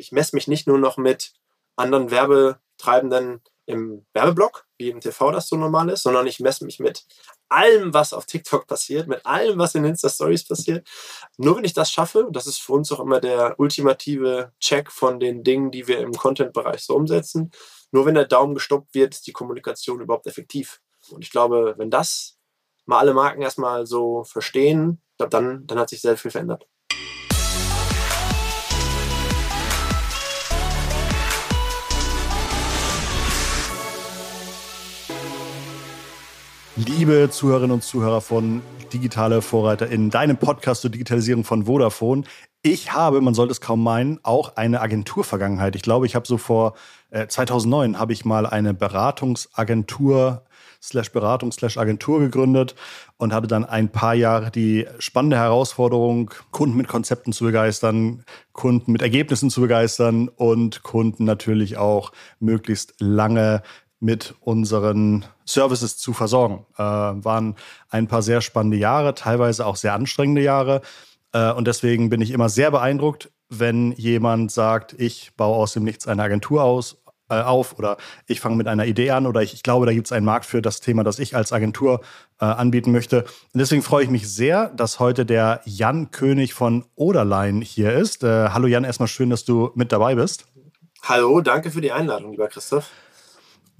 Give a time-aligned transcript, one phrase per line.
[0.00, 1.32] ich messe mich nicht nur noch mit
[1.76, 6.80] anderen Werbetreibenden im Werbeblock, wie im TV das so normal ist, sondern ich messe mich
[6.80, 7.06] mit
[7.48, 10.88] allem, was auf TikTok passiert, mit allem, was in Insta-Stories passiert.
[11.36, 15.20] Nur wenn ich das schaffe, das ist für uns auch immer der ultimative Check von
[15.20, 17.50] den Dingen, die wir im Content-Bereich so umsetzen.
[17.92, 20.80] Nur wenn der Daumen gestoppt wird, ist die Kommunikation überhaupt effektiv.
[21.10, 22.38] Und ich glaube, wenn das
[22.86, 26.66] mal alle Marken erstmal so verstehen, dann, dann hat sich sehr viel verändert.
[36.86, 42.22] Liebe Zuhörerinnen und Zuhörer von Digitale Vorreiter in deinem Podcast zur Digitalisierung von Vodafone.
[42.62, 45.76] Ich habe, man sollte es kaum meinen, auch eine Agenturvergangenheit.
[45.76, 46.72] Ich glaube, ich habe so vor
[47.10, 50.42] äh, 2009 habe ich mal eine Beratungsagentur
[50.82, 52.74] slash Beratung slash Agentur gegründet
[53.18, 58.92] und hatte dann ein paar Jahre die spannende Herausforderung, Kunden mit Konzepten zu begeistern, Kunden
[58.92, 63.62] mit Ergebnissen zu begeistern und Kunden natürlich auch möglichst lange
[64.00, 66.66] mit unseren Services zu versorgen.
[66.76, 67.56] Äh, waren
[67.88, 70.82] ein paar sehr spannende Jahre, teilweise auch sehr anstrengende Jahre.
[71.32, 75.84] Äh, und deswegen bin ich immer sehr beeindruckt, wenn jemand sagt, ich baue aus dem
[75.84, 79.54] Nichts eine Agentur aus, äh, auf oder ich fange mit einer Idee an oder ich,
[79.54, 82.00] ich glaube, da gibt es einen Markt für das Thema, das ich als Agentur
[82.40, 83.22] äh, anbieten möchte.
[83.22, 88.24] Und deswegen freue ich mich sehr, dass heute der Jan König von Oderlein hier ist.
[88.24, 90.46] Äh, hallo Jan, erstmal schön, dass du mit dabei bist.
[91.02, 92.90] Hallo, danke für die Einladung, lieber Christoph.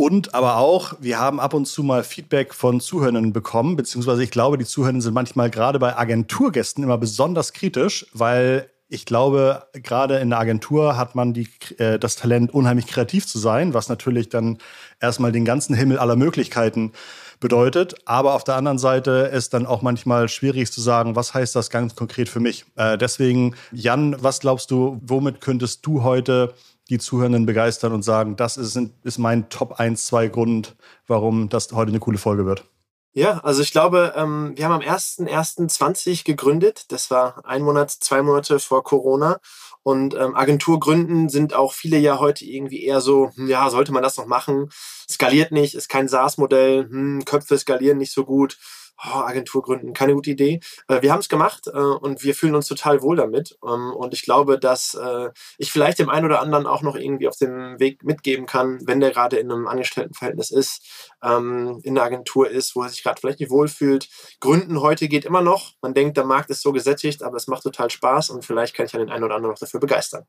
[0.00, 4.30] Und aber auch, wir haben ab und zu mal Feedback von Zuhörern bekommen, beziehungsweise ich
[4.30, 10.16] glaube, die Zuhörer sind manchmal gerade bei Agenturgästen immer besonders kritisch, weil ich glaube, gerade
[10.20, 14.30] in der Agentur hat man die, äh, das Talent, unheimlich kreativ zu sein, was natürlich
[14.30, 14.56] dann
[15.02, 16.92] erstmal den ganzen Himmel aller Möglichkeiten
[17.38, 17.94] bedeutet.
[18.06, 21.68] Aber auf der anderen Seite ist dann auch manchmal schwierig zu sagen, was heißt das
[21.68, 22.64] ganz konkret für mich.
[22.76, 26.54] Äh, deswegen, Jan, was glaubst du, womit könntest du heute
[26.90, 31.72] die Zuhörenden begeistern und sagen, das ist, ist mein Top 1, 2 Grund, warum das
[31.72, 32.64] heute eine coole Folge wird?
[33.12, 36.86] Ja, also ich glaube, ähm, wir haben am 1.1.20 gegründet.
[36.92, 39.40] Das war ein Monat, zwei Monate vor Corona.
[39.82, 44.04] Und ähm, Agenturgründen sind auch viele ja heute irgendwie eher so, hm, ja, sollte man
[44.04, 44.68] das noch machen?
[45.08, 48.58] Skaliert nicht, ist kein SaaS-Modell, hm, Köpfe skalieren nicht so gut
[49.04, 50.60] oh, Agentur gründen, keine gute Idee.
[50.88, 53.58] Äh, wir haben es gemacht äh, und wir fühlen uns total wohl damit.
[53.66, 57.28] Ähm, und ich glaube, dass äh, ich vielleicht dem einen oder anderen auch noch irgendwie
[57.28, 60.82] auf dem Weg mitgeben kann, wenn der gerade in einem Angestelltenverhältnis ist,
[61.22, 64.08] ähm, in der Agentur ist, wo er sich gerade vielleicht nicht wohlfühlt.
[64.40, 65.72] Gründen heute geht immer noch.
[65.82, 68.86] Man denkt, der Markt ist so gesättigt, aber es macht total Spaß und vielleicht kann
[68.86, 70.24] ich ja den einen oder anderen noch dafür begeistern.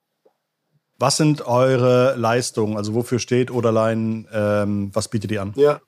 [0.98, 2.78] Was sind eure Leistungen?
[2.78, 4.28] Also wofür steht Oderlein?
[4.32, 5.52] Ähm, was bietet ihr an?
[5.56, 5.82] Ja,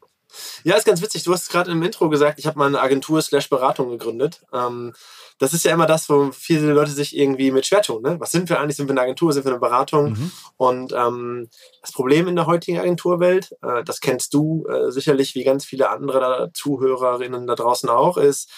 [0.63, 1.23] ja, ist ganz witzig.
[1.23, 4.41] Du hast gerade im Intro gesagt, ich habe mal eine Agentur slash Beratung gegründet.
[4.53, 4.93] Ähm,
[5.39, 8.01] das ist ja immer das, wo viele Leute sich irgendwie mit schwer tun.
[8.01, 8.19] Ne?
[8.19, 8.77] Was sind wir eigentlich?
[8.77, 9.33] Sind wir eine Agentur?
[9.33, 10.11] Sind wir eine Beratung?
[10.11, 10.31] Mhm.
[10.57, 11.49] Und ähm,
[11.81, 15.89] das Problem in der heutigen Agenturwelt, äh, das kennst du äh, sicherlich wie ganz viele
[15.89, 18.49] andere Zuhörerinnen da draußen auch, ist,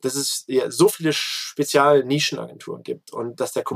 [0.00, 3.66] dass es ja so viele Spezial-Nischenagenturen gibt und dass der mhm.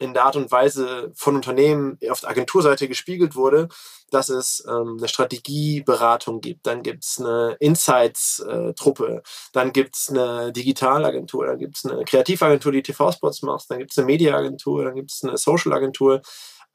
[0.00, 3.68] In der Art und Weise von Unternehmen auf der Agenturseite gespiegelt wurde,
[4.10, 9.22] dass es ähm, eine Strategieberatung gibt, dann gibt es eine Insights-Truppe,
[9.52, 13.92] dann gibt es eine Digitalagentur, dann gibt es eine Kreativagentur, die TV-Spots macht, dann gibt
[13.92, 16.22] es eine Mediaagentur, dann gibt es eine Social-Agentur.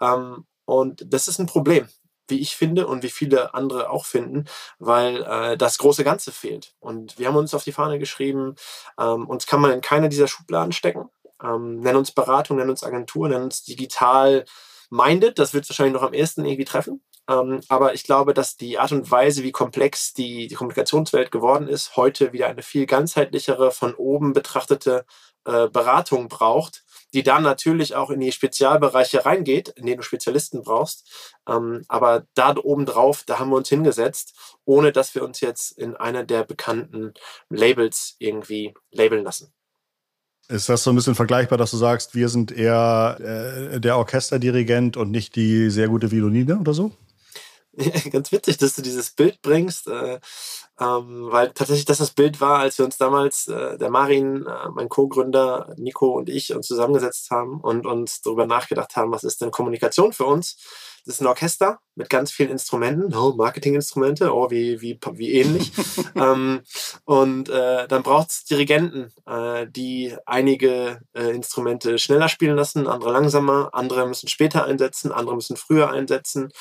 [0.01, 1.87] Ähm, und das ist ein Problem,
[2.27, 4.45] wie ich finde und wie viele andere auch finden,
[4.79, 6.75] weil äh, das große Ganze fehlt.
[6.79, 8.55] Und wir haben uns auf die Fahne geschrieben,
[8.99, 11.09] ähm, uns kann man in keine dieser Schubladen stecken.
[11.45, 14.45] Ähm, nennen uns Beratung, nennen uns Agentur, nennen uns digital
[14.89, 15.39] minded.
[15.39, 17.01] Das wird wahrscheinlich noch am ehesten irgendwie treffen.
[17.29, 21.67] Ähm, aber ich glaube, dass die Art und Weise, wie komplex die, die Kommunikationswelt geworden
[21.67, 25.05] ist, heute wieder eine viel ganzheitlichere, von oben betrachtete
[25.45, 26.83] äh, Beratung braucht,
[27.13, 31.39] die dann natürlich auch in die Spezialbereiche reingeht, in denen du Spezialisten brauchst.
[31.47, 35.71] Ähm, aber da oben drauf, da haben wir uns hingesetzt, ohne dass wir uns jetzt
[35.77, 37.13] in einer der bekannten
[37.49, 39.54] Labels irgendwie labeln lassen.
[40.47, 44.95] Ist das so ein bisschen vergleichbar, dass du sagst, wir sind eher äh, der Orchesterdirigent
[44.95, 46.91] und nicht die sehr gute Violine oder so?
[48.11, 50.19] ganz witzig, dass du dieses Bild bringst, äh,
[50.79, 54.69] ähm, weil tatsächlich das das Bild war, als wir uns damals, äh, der Marin, äh,
[54.69, 59.41] mein Co-Gründer, Nico und ich uns zusammengesetzt haben und uns darüber nachgedacht haben, was ist
[59.41, 60.57] denn Kommunikation für uns?
[61.05, 65.71] Das ist ein Orchester mit ganz vielen Instrumenten, oh, Marketinginstrumente, oh, wie, wie, wie ähnlich.
[66.15, 66.61] ähm,
[67.05, 73.11] und äh, dann braucht es Dirigenten, äh, die einige äh, Instrumente schneller spielen lassen, andere
[73.11, 76.51] langsamer, andere müssen später einsetzen, andere müssen früher einsetzen.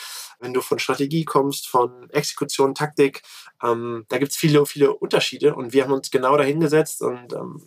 [0.40, 3.22] Wenn du von Strategie kommst, von Exekution, Taktik,
[3.62, 7.62] ähm, da gibt es viele, viele Unterschiede und wir haben uns genau dahingesetzt und ähm,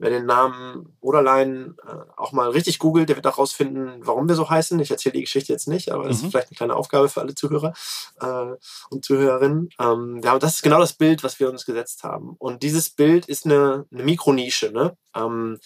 [0.00, 4.34] Wer den Namen Oderlein äh, auch mal richtig googelt, der wird auch rausfinden, warum wir
[4.34, 4.80] so heißen.
[4.80, 6.24] Ich erzähle die Geschichte jetzt nicht, aber das mhm.
[6.24, 7.74] ist vielleicht eine kleine Aufgabe für alle Zuhörer
[8.20, 8.56] äh,
[8.88, 9.68] und Zuhörerinnen.
[9.78, 12.34] Ähm, ja, das ist genau das Bild, was wir uns gesetzt haben.
[12.38, 14.72] Und dieses Bild ist eine, eine Mikronische.
[14.72, 14.96] Ne?
[15.14, 15.58] Ähm,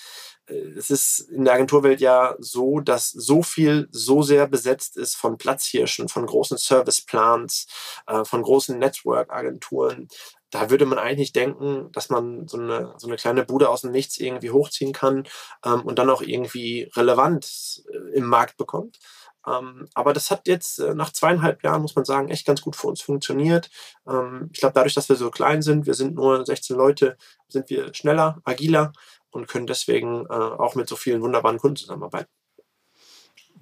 [0.46, 5.14] äh, es ist in der Agenturwelt ja so, dass so viel so sehr besetzt ist
[5.14, 7.66] von Platzhirschen, von großen Serviceplans,
[8.06, 10.08] äh, von großen Network-Agenturen.
[10.54, 13.90] Da würde man eigentlich denken, dass man so eine, so eine kleine Bude aus dem
[13.90, 15.24] Nichts irgendwie hochziehen kann
[15.64, 19.00] ähm, und dann auch irgendwie Relevanz äh, im Markt bekommt.
[19.48, 22.76] Ähm, aber das hat jetzt äh, nach zweieinhalb Jahren, muss man sagen, echt ganz gut
[22.76, 23.68] für uns funktioniert.
[24.06, 27.16] Ähm, ich glaube, dadurch, dass wir so klein sind, wir sind nur 16 Leute,
[27.48, 28.92] sind wir schneller, agiler
[29.30, 32.30] und können deswegen äh, auch mit so vielen wunderbaren Kunden zusammenarbeiten.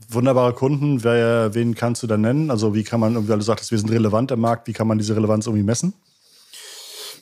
[0.09, 2.51] Wunderbare Kunden, wer, wen kannst du da nennen?
[2.51, 4.99] Also wie kann man, weil du sagtest, wir sind relevant im Markt, wie kann man
[4.99, 5.95] diese Relevanz irgendwie messen?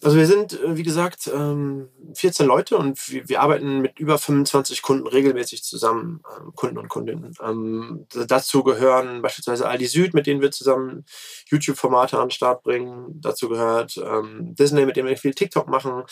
[0.02, 2.98] Also wir sind, äh, wie gesagt, 14 ähm, Leute und
[3.28, 7.34] wir arbeiten mit über 25 Kunden regelmäßig zusammen, ähm, Kunden und Kundinnen.
[7.42, 11.04] Ähm, dazu gehören beispielsweise Aldi Süd, mit denen wir zusammen
[11.50, 13.20] YouTube-Formate an den Start bringen.
[13.20, 14.00] Dazu gehört
[14.40, 16.04] Disney, mit dem wir viel TikTok machen.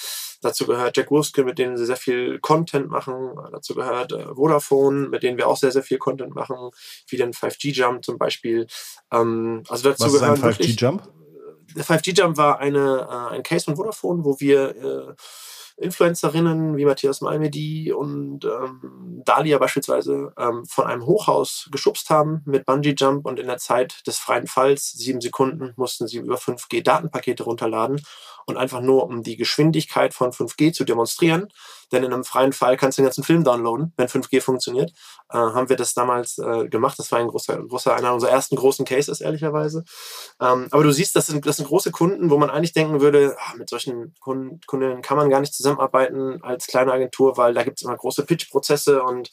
[0.43, 3.33] Dazu gehört Jack Wolfskin, mit denen wir sehr viel Content machen.
[3.53, 6.71] Dazu gehört äh, Vodafone, mit denen wir auch sehr, sehr viel Content machen,
[7.09, 8.67] wie den 5G-Jump zum Beispiel.
[9.09, 11.03] also dazu Was ist ein 5G-Jump?
[11.75, 15.15] Der 5G-Jump war eine, äh, ein Case von Vodafone, wo wir äh,
[15.81, 22.67] Influencerinnen wie Matthias Malmedy und ähm, Dalia beispielsweise ähm, von einem Hochhaus geschubst haben mit
[22.67, 26.83] Bungee Jump und in der Zeit des freien Falls, sieben Sekunden, mussten sie über 5G
[26.83, 28.03] Datenpakete runterladen
[28.47, 31.49] und einfach nur um die Geschwindigkeit von 5G zu demonstrieren.
[31.93, 34.93] Denn in einem freien Fall kannst du den ganzen Film downloaden, wenn 5G funktioniert.
[35.31, 36.99] Äh, haben wir das damals äh, gemacht.
[36.99, 39.85] Das war ein großer, großer, einer unserer ersten großen Cases, ehrlicherweise.
[40.41, 43.37] Ähm, aber du siehst, das sind, das sind große Kunden, wo man eigentlich denken würde,
[43.39, 47.63] ach, mit solchen Kunden, Kunden kann man gar nicht zusammenarbeiten als kleine Agentur, weil da
[47.63, 49.31] gibt es immer große Pitch-Prozesse und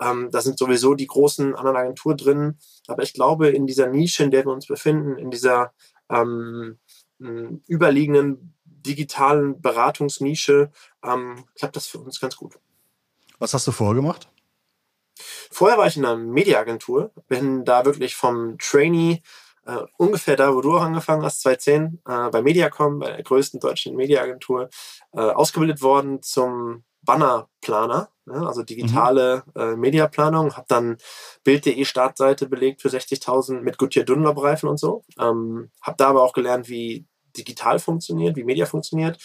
[0.00, 2.58] ähm, da sind sowieso die großen anderen Agenturen drin.
[2.86, 5.72] Aber ich glaube, in dieser Nische, in der wir uns befinden, in dieser
[6.10, 6.78] ähm,
[7.18, 8.55] überliegenden
[8.86, 10.70] digitalen Beratungsnische
[11.04, 12.58] ähm, klappt das für uns ganz gut.
[13.38, 14.28] Was hast du vorher gemacht?
[15.50, 19.22] Vorher war ich in einer Mediaagentur, bin da wirklich vom Trainee
[19.66, 23.60] äh, ungefähr da, wo du auch angefangen hast, 2010, äh, bei Mediacom, bei der größten
[23.60, 24.68] deutschen Mediaagentur,
[25.12, 29.60] äh, ausgebildet worden zum Bannerplaner, ne, also digitale mhm.
[29.60, 30.56] äh, Mediaplanung.
[30.56, 30.98] Habe dann
[31.44, 35.04] Bild.de Startseite belegt für 60.000 mit Goodyear Dunlop Reifen und so.
[35.18, 37.06] Ähm, habe da aber auch gelernt, wie
[37.36, 39.18] digital funktioniert, wie Media funktioniert.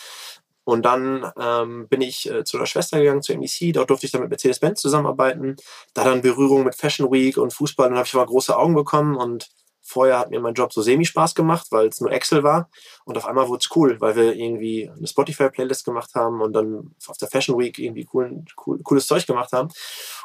[0.64, 3.74] Und dann ähm, bin ich äh, zu einer Schwester gegangen, zur MEC.
[3.74, 5.56] Dort durfte ich dann mit Mercedes-Benz zusammenarbeiten.
[5.94, 7.90] Da dann Berührung mit Fashion Week und Fußball.
[7.90, 9.50] Dann habe ich aber große Augen bekommen und
[9.92, 12.70] Vorher hat mir mein Job so semi-Spaß gemacht, weil es nur Excel war.
[13.04, 16.96] Und auf einmal wurde es cool, weil wir irgendwie eine Spotify-Playlist gemacht haben und dann
[17.08, 19.70] auf der Fashion Week irgendwie cool, cool, cooles Zeug gemacht haben.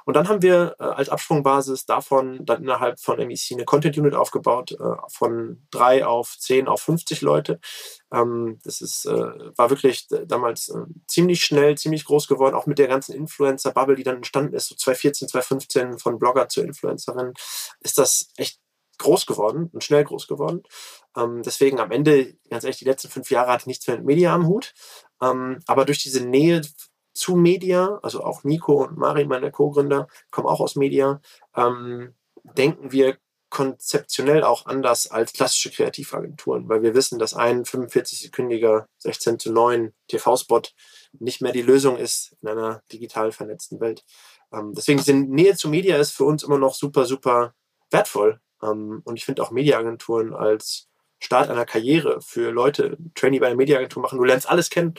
[0.04, 4.70] Und dann haben wir äh, als Absprungbasis davon dann innerhalb von MEC eine Content-Unit aufgebaut,
[4.72, 7.58] äh, von drei auf zehn auf 50 Leute.
[8.12, 9.10] Ähm, das ist, äh,
[9.56, 14.04] war wirklich damals äh, ziemlich schnell, ziemlich groß geworden, auch mit der ganzen Influencer-Bubble, die
[14.04, 17.32] dann entstanden ist, so 2014, 2015 von Blogger zur Influencerin,
[17.80, 18.60] ist das echt
[18.98, 20.62] groß geworden und schnell groß geworden.
[21.16, 24.06] Ähm, deswegen am Ende, ganz ehrlich, die letzten fünf Jahre hatte ich nichts mehr mit
[24.06, 24.74] Media am Hut.
[25.22, 26.62] Ähm, aber durch diese Nähe
[27.12, 31.20] zu Media, also auch Nico und Mari, meine Co-Gründer, kommen auch aus Media,
[31.54, 32.14] ähm,
[32.44, 33.16] denken wir
[33.48, 39.94] konzeptionell auch anders als klassische Kreativagenturen, weil wir wissen, dass ein 45-sekündiger 16 zu 9
[40.08, 40.62] TV-Spot
[41.18, 44.04] nicht mehr die Lösung ist in einer digital vernetzten Welt.
[44.52, 47.54] Ähm, deswegen diese Nähe zu Media ist für uns immer noch super, super
[47.90, 53.56] wertvoll, und ich finde auch Mediaagenturen als Start einer Karriere für Leute, Trainee bei einer
[53.56, 54.94] Mediaagentur machen, du lernst alles kennen,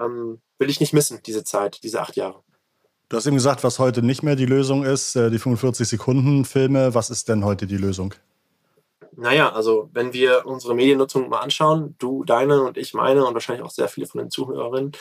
[0.00, 2.42] ähm, will ich nicht missen, diese Zeit, diese acht Jahre.
[3.08, 6.94] Du hast eben gesagt, was heute nicht mehr die Lösung ist, äh, die 45-Sekunden-Filme.
[6.94, 8.14] Was ist denn heute die Lösung?
[9.12, 13.64] Naja, also wenn wir unsere Mediennutzung mal anschauen, du, deine und ich meine und wahrscheinlich
[13.64, 14.92] auch sehr viele von den Zuhörerinnen,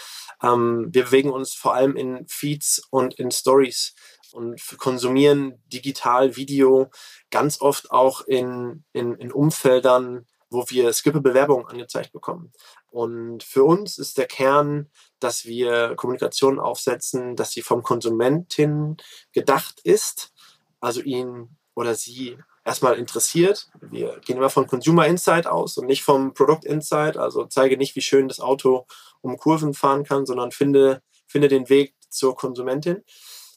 [0.42, 3.94] ähm, wir bewegen uns vor allem in Feeds und in Stories
[4.36, 6.90] und konsumieren digital Video
[7.32, 12.52] ganz oft auch in, in, in Umfeldern, wo wir Skippe-Bewerbungen angezeigt bekommen.
[12.92, 14.90] Und für uns ist der Kern,
[15.20, 18.98] dass wir Kommunikation aufsetzen, dass sie vom Konsumentin
[19.32, 20.34] gedacht ist,
[20.82, 23.70] also ihn oder sie erstmal interessiert.
[23.82, 27.16] Wir gehen immer von Consumer Insight aus und nicht vom Product Insight.
[27.16, 28.86] Also zeige nicht, wie schön das Auto
[29.22, 33.04] um Kurven fahren kann, sondern finde, finde den Weg zur Konsumentin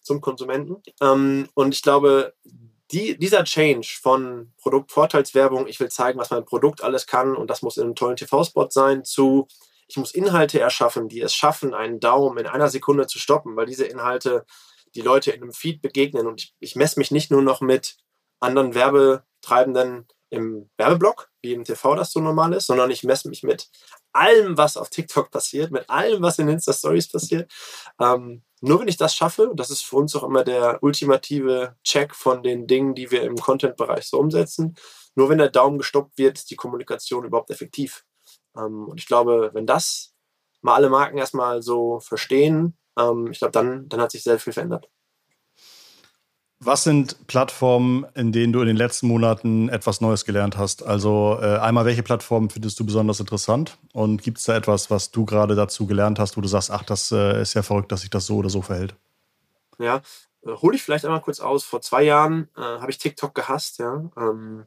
[0.09, 0.83] zum Konsumenten.
[1.01, 2.35] Ähm, und ich glaube,
[2.91, 7.63] die, dieser Change von Produktvorteilswerbung, ich will zeigen, was mein Produkt alles kann und das
[7.63, 9.47] muss in einem tollen TV-Spot sein, zu
[9.89, 13.67] ich muss Inhalte erschaffen, die es schaffen, einen Daumen in einer Sekunde zu stoppen, weil
[13.67, 14.45] diese Inhalte
[14.95, 16.27] die Leute in einem Feed begegnen.
[16.27, 17.97] Und ich, ich messe mich nicht nur noch mit
[18.41, 23.43] anderen Werbetreibenden im Werbeblock, wie im TV das so normal ist, sondern ich messe mich
[23.43, 23.71] mit
[24.13, 27.51] allem, was auf TikTok passiert, mit allem, was in Insta Stories passiert.
[27.99, 32.15] Ähm, nur wenn ich das schaffe, das ist für uns auch immer der ultimative Check
[32.15, 34.75] von den Dingen, die wir im Content-Bereich so umsetzen,
[35.15, 38.05] nur wenn der Daumen gestoppt wird, ist die Kommunikation überhaupt effektiv.
[38.57, 40.15] Ähm, und ich glaube, wenn das
[40.61, 44.53] mal alle Marken erstmal so verstehen, ähm, ich glaube, dann, dann hat sich sehr viel
[44.53, 44.89] verändert.
[46.61, 50.83] Was sind Plattformen, in denen du in den letzten Monaten etwas Neues gelernt hast?
[50.83, 53.79] Also äh, einmal, welche Plattformen findest du besonders interessant?
[53.93, 56.83] Und gibt es da etwas, was du gerade dazu gelernt hast, wo du sagst, ach,
[56.83, 58.97] das äh, ist ja verrückt, dass sich das so oder so verhält?
[59.79, 60.03] Ja,
[60.45, 61.63] äh, hole ich vielleicht einmal kurz aus.
[61.63, 64.11] Vor zwei Jahren äh, habe ich TikTok gehasst, ja.
[64.17, 64.67] Ähm,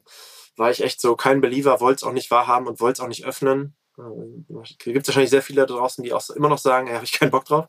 [0.56, 3.08] war ich echt so kein Believer, wollte es auch nicht wahrhaben und wollte es auch
[3.08, 3.74] nicht öffnen.
[3.98, 7.12] Äh, gibt wahrscheinlich sehr viele da draußen, die auch immer noch sagen, ja, habe ich
[7.12, 7.66] keinen Bock drauf.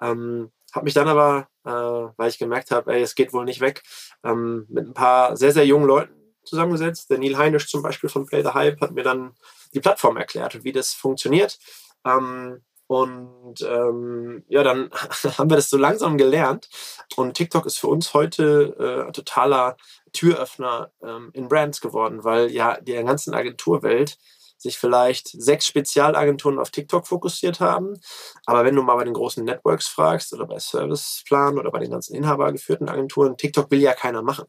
[0.00, 3.60] Ähm, habe mich dann aber, äh, weil ich gemerkt habe, ey, es geht wohl nicht
[3.60, 3.82] weg,
[4.24, 7.10] ähm, mit ein paar sehr, sehr jungen Leuten zusammengesetzt.
[7.10, 9.34] Der Neil Heinisch zum Beispiel von Play the Hype hat mir dann
[9.74, 11.58] die Plattform erklärt wie das funktioniert.
[12.04, 14.90] Ähm, und ähm, ja, dann
[15.38, 16.68] haben wir das so langsam gelernt.
[17.14, 19.76] Und TikTok ist für uns heute äh, totaler
[20.12, 24.18] Türöffner ähm, in Brands geworden, weil ja die ganzen Agenturwelt
[24.60, 27.98] sich vielleicht sechs Spezialagenturen auf TikTok fokussiert haben.
[28.44, 31.90] Aber wenn du mal bei den großen Networks fragst oder bei Serviceplan oder bei den
[31.90, 34.44] ganzen inhabergeführten Agenturen, TikTok will ja keiner machen.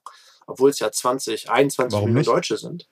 [0.47, 2.27] Obwohl es ja 20, 21 Warum Millionen nicht?
[2.27, 2.89] Deutsche sind.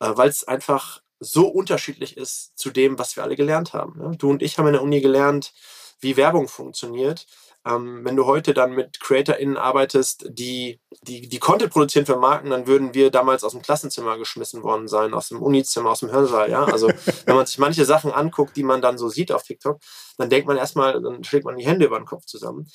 [0.00, 3.98] Äh, Weil es einfach so unterschiedlich ist zu dem, was wir alle gelernt haben.
[3.98, 4.16] Ne?
[4.16, 5.52] Du und ich haben in der Uni gelernt,
[6.00, 7.26] wie Werbung funktioniert.
[7.68, 12.48] Ähm, wenn du heute dann mit CreatorInnen arbeitest, die, die, die Content produzieren für Marken,
[12.48, 16.10] dann würden wir damals aus dem Klassenzimmer geschmissen worden sein, aus dem Unizimmer, aus dem
[16.10, 16.50] Hörsaal.
[16.50, 16.64] Ja?
[16.64, 16.88] Also
[17.26, 19.80] wenn man sich manche Sachen anguckt, die man dann so sieht auf TikTok,
[20.16, 22.70] dann denkt man erstmal, dann schlägt man die Hände über den Kopf zusammen.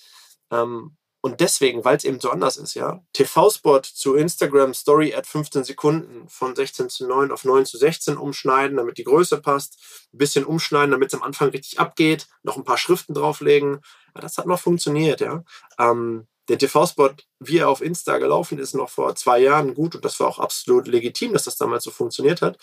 [0.51, 0.95] Ähm,
[1.25, 5.63] und deswegen, weil es eben so anders ist, ja, TV-Spot zu Instagram Story at 15
[5.63, 9.79] Sekunden von 16 zu 9 auf 9 zu 16 umschneiden, damit die Größe passt,
[10.13, 13.79] ein bisschen umschneiden, damit es am Anfang richtig abgeht, noch ein paar Schriften drauflegen.
[14.13, 15.45] Ja, das hat noch funktioniert, ja.
[15.79, 20.03] Ähm, der TV-Spot, wie er auf Insta gelaufen ist, noch vor zwei Jahren gut und
[20.03, 22.57] das war auch absolut legitim, dass das damals so funktioniert hat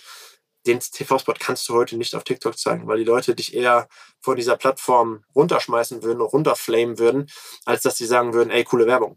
[0.67, 3.89] den TV-Spot kannst du heute nicht auf TikTok zeigen, weil die Leute dich eher
[4.21, 7.31] von dieser Plattform runterschmeißen würden, runterflamen würden,
[7.65, 9.17] als dass sie sagen würden, ey, coole Werbung.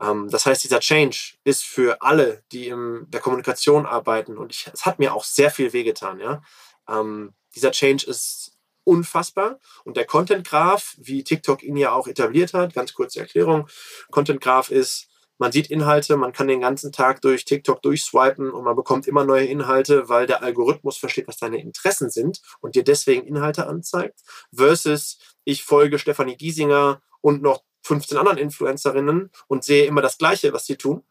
[0.00, 4.70] Ähm, das heißt, dieser Change ist für alle, die in der Kommunikation arbeiten, und ich,
[4.72, 6.42] es hat mir auch sehr viel wehgetan, ja.
[6.88, 8.52] Ähm, dieser Change ist
[8.84, 9.58] unfassbar.
[9.84, 13.68] Und der Content Graph, wie TikTok ihn ja auch etabliert hat, ganz kurze Erklärung,
[14.10, 18.64] Content Graph ist man sieht Inhalte, man kann den ganzen Tag durch TikTok durchswipen und
[18.64, 22.84] man bekommt immer neue Inhalte, weil der Algorithmus versteht, was deine Interessen sind und dir
[22.84, 24.20] deswegen Inhalte anzeigt.
[24.54, 30.52] Versus ich folge Stefanie Giesinger und noch 15 anderen Influencerinnen und sehe immer das Gleiche,
[30.52, 31.04] was sie tun.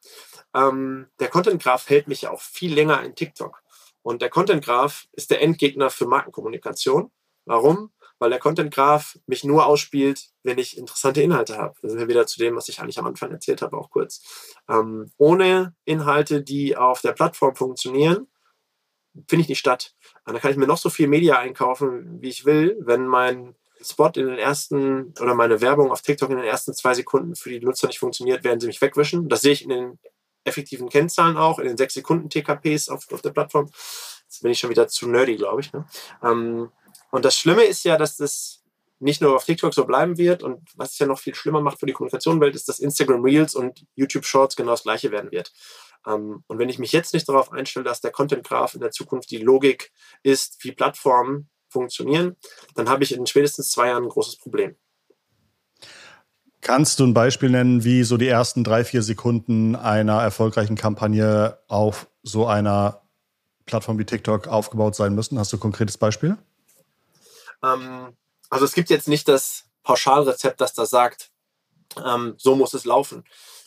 [0.55, 3.61] Ähm, der Content Graph hält mich ja auch viel länger in TikTok.
[4.01, 7.11] Und der Content Graph ist der Endgegner für Markenkommunikation.
[7.45, 7.91] Warum?
[8.23, 11.75] Weil der Content Graph mich nur ausspielt, wenn ich interessante Inhalte habe.
[11.81, 14.55] Da sind wir wieder zu dem, was ich eigentlich am Anfang erzählt habe, auch kurz.
[14.69, 18.27] Ähm, ohne Inhalte, die auf der Plattform funktionieren,
[19.27, 19.93] finde ich nicht statt.
[20.25, 24.11] Da kann ich mir noch so viel Media einkaufen, wie ich will, wenn mein Spot
[24.15, 27.59] in den ersten oder meine Werbung auf TikTok in den ersten zwei Sekunden für die
[27.59, 29.27] Nutzer nicht funktioniert, werden sie mich wegwischen.
[29.27, 29.99] Das sehe ich in den
[30.45, 33.65] effektiven Kennzahlen auch, in den sechs Sekunden TKPs auf, auf der Plattform.
[33.65, 35.73] Jetzt bin ich schon wieder zu nerdy, glaube ich.
[35.73, 35.85] Ne?
[36.23, 36.71] Ähm,
[37.13, 38.63] und das Schlimme ist ja, dass das
[38.97, 41.79] nicht nur auf TikTok so bleiben wird und was es ja noch viel schlimmer macht
[41.79, 45.53] für die Kommunikationswelt, ist, dass Instagram Reels und YouTube Shorts genau das gleiche werden wird.
[46.07, 48.89] Ähm, und wenn ich mich jetzt nicht darauf einstelle, dass der Content Graph in der
[48.89, 49.91] Zukunft die Logik
[50.23, 52.35] ist, wie Plattformen funktionieren,
[52.73, 54.75] dann habe ich in spätestens zwei Jahren ein großes Problem.
[56.61, 61.59] Kannst du ein Beispiel nennen, wie so die ersten drei, vier Sekunden einer erfolgreichen Kampagne
[61.67, 63.03] auf so einer
[63.67, 65.37] Plattform wie TikTok aufgebaut sein müssen?
[65.37, 66.39] Hast du ein konkretes Beispiel?
[67.63, 68.15] Ähm,
[68.49, 71.31] also es gibt jetzt nicht das Pauschalrezept, das da sagt,
[72.03, 73.23] ähm, so muss es laufen.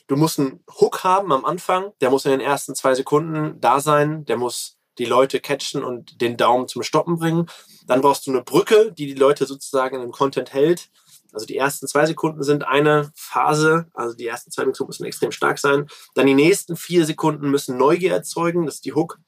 [0.07, 3.81] Du musst einen Hook haben am Anfang, der muss in den ersten zwei Sekunden da
[3.81, 7.47] sein, der muss die Leute catchen und den Daumen zum Stoppen bringen.
[7.87, 10.91] Dann brauchst du eine Brücke, die die Leute sozusagen im Content hält.
[11.33, 15.33] Also die ersten zwei Sekunden sind eine Phase, also die ersten zwei Sekunden müssen extrem
[15.33, 15.87] stark sein.
[16.15, 19.19] Dann die nächsten vier Sekunden müssen Neugier erzeugen, das ist die Hook.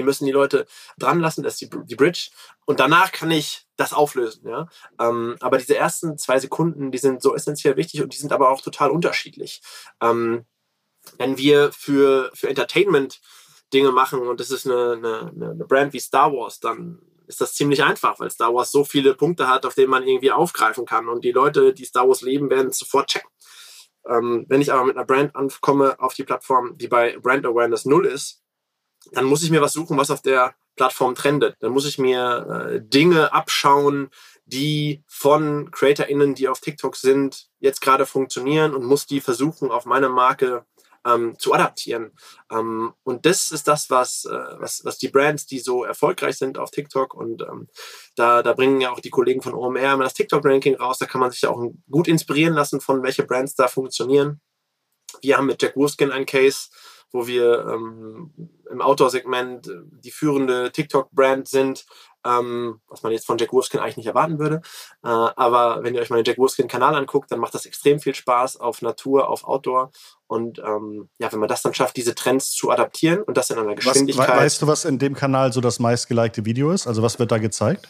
[0.00, 0.66] Die müssen die Leute
[0.96, 2.30] dran lassen, das ist die, die Bridge.
[2.64, 4.48] Und danach kann ich das auflösen.
[4.48, 4.66] Ja?
[4.98, 8.48] Ähm, aber diese ersten zwei Sekunden, die sind so essentiell wichtig und die sind aber
[8.48, 9.60] auch total unterschiedlich.
[10.00, 10.46] Ähm,
[11.18, 13.20] wenn wir für, für Entertainment
[13.74, 17.54] Dinge machen und das ist eine, eine, eine Brand wie Star Wars, dann ist das
[17.54, 21.08] ziemlich einfach, weil Star Wars so viele Punkte hat, auf denen man irgendwie aufgreifen kann.
[21.08, 23.30] Und die Leute, die Star Wars leben, werden es sofort checken.
[24.08, 27.84] Ähm, wenn ich aber mit einer Brand ankomme auf die Plattform, die bei Brand Awareness
[27.84, 28.39] null ist,
[29.12, 31.56] dann muss ich mir was suchen, was auf der Plattform trendet.
[31.60, 34.10] Dann muss ich mir äh, Dinge abschauen,
[34.44, 39.84] die von CreatorInnen, die auf TikTok sind, jetzt gerade funktionieren und muss die versuchen, auf
[39.84, 40.64] meine Marke
[41.06, 42.12] ähm, zu adaptieren.
[42.50, 46.58] Ähm, und das ist das, was, äh, was, was die Brands, die so erfolgreich sind
[46.58, 47.68] auf TikTok und ähm,
[48.16, 50.98] da, da bringen ja auch die Kollegen von OMR immer das TikTok-Ranking raus.
[50.98, 54.40] Da kann man sich ja auch gut inspirieren lassen, von welche Brands da funktionieren.
[55.22, 56.68] Wir haben mit Jack Wolfskin einen Case,
[57.12, 58.32] wo wir ähm,
[58.70, 59.70] im Outdoor-Segment
[60.04, 61.86] die führende TikTok-Brand sind,
[62.24, 64.60] ähm, was man jetzt von Jack Wolfskin eigentlich nicht erwarten würde.
[65.02, 68.14] Äh, aber wenn ihr euch mal den Jack Wolfskin-Kanal anguckt, dann macht das extrem viel
[68.14, 69.90] Spaß auf Natur, auf Outdoor.
[70.26, 73.58] Und ähm, ja, wenn man das dann schafft, diese Trends zu adaptieren und das in
[73.58, 74.28] einer Geschwindigkeit.
[74.28, 76.86] Was, weißt du, was in dem Kanal so das meistgelikte Video ist?
[76.86, 77.88] Also was wird da gezeigt?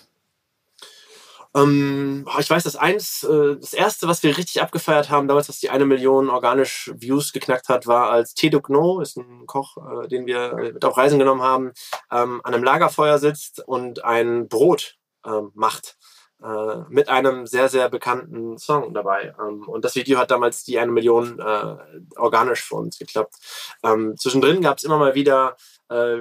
[1.55, 5.59] Ähm, ich weiß, dass eins, äh, das erste, was wir richtig abgefeiert haben, damals, was
[5.59, 10.09] die eine Million organisch Views geknackt hat, war als Teduk No, ist ein Koch, äh,
[10.09, 11.73] den wir mit auf Reisen genommen haben,
[12.13, 15.97] ähm, an einem Lagerfeuer sitzt und ein Brot ähm, macht.
[16.43, 19.35] Äh, mit einem sehr, sehr bekannten Song dabei.
[19.39, 21.77] Ähm, und das Video hat damals die eine Million äh,
[22.17, 23.35] organisch für uns geklappt.
[23.83, 25.57] Ähm, zwischendrin gab es immer mal wieder
[25.91, 26.21] äh,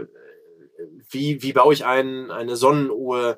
[1.09, 3.38] wie, wie baue ich ein, eine Sonnenuhr, äh,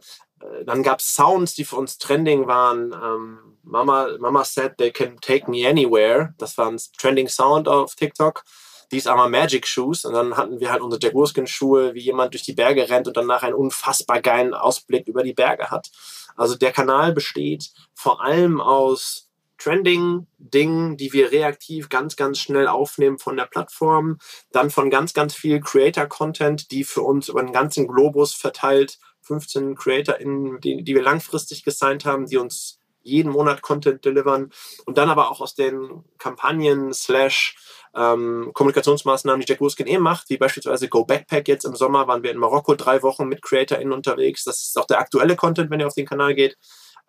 [0.66, 2.94] dann gab es Sounds, die für uns trending waren.
[2.94, 6.34] Ähm, Mama, Mama said they can take me anywhere.
[6.38, 8.44] Das war ein trending Sound auf TikTok.
[8.90, 10.04] These are magic shoes.
[10.04, 13.08] Und dann hatten wir halt unsere Jack Wolfskin Schuhe, wie jemand durch die Berge rennt
[13.08, 15.90] und danach einen unfassbar geilen Ausblick über die Berge hat.
[16.36, 19.30] Also der Kanal besteht vor allem aus
[19.60, 24.18] Trending-Dingen, die wir reaktiv ganz, ganz schnell aufnehmen von der Plattform.
[24.52, 29.76] Dann von ganz, ganz viel Creator-Content, die für uns über den ganzen Globus verteilt 15
[29.76, 34.52] CreatorInnen, die, die wir langfristig gesigned haben, die uns jeden Monat Content delivern
[34.86, 37.56] und dann aber auch aus den Kampagnen slash
[37.96, 42.24] ähm, Kommunikationsmaßnahmen, die Jack Wolfskin eh macht, wie beispielsweise Go Backpack jetzt im Sommer, waren
[42.24, 44.44] wir in Marokko drei Wochen mit CreatorInnen unterwegs.
[44.44, 46.58] Das ist auch der aktuelle Content, wenn ihr auf den Kanal geht.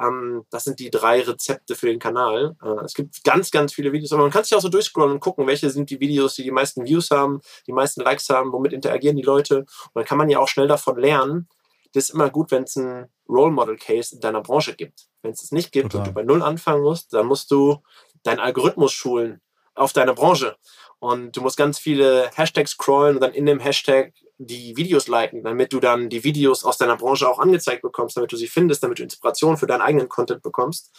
[0.01, 2.57] Ähm, das sind die drei Rezepte für den Kanal.
[2.63, 5.21] Äh, es gibt ganz, ganz viele Videos, aber man kann sich auch so durchscrollen und
[5.21, 8.73] gucken, welche sind die Videos, die die meisten Views haben, die meisten Likes haben, womit
[8.73, 9.59] interagieren die Leute.
[9.59, 11.49] Und dann kann man ja auch schnell davon lernen,
[11.93, 15.09] das ist immer gut, wenn es ein Role Model Case in deiner Branche gibt.
[15.23, 16.01] Wenn es es nicht gibt Total.
[16.01, 17.83] und du bei Null anfangen musst, dann musst du
[18.23, 19.41] deinen Algorithmus schulen
[19.75, 20.57] auf deine Branche.
[20.99, 25.43] Und du musst ganz viele Hashtags scrollen und dann in dem Hashtag die Videos liken,
[25.43, 28.83] damit du dann die Videos aus deiner Branche auch angezeigt bekommst, damit du sie findest,
[28.83, 30.91] damit du Inspiration für deinen eigenen Content bekommst.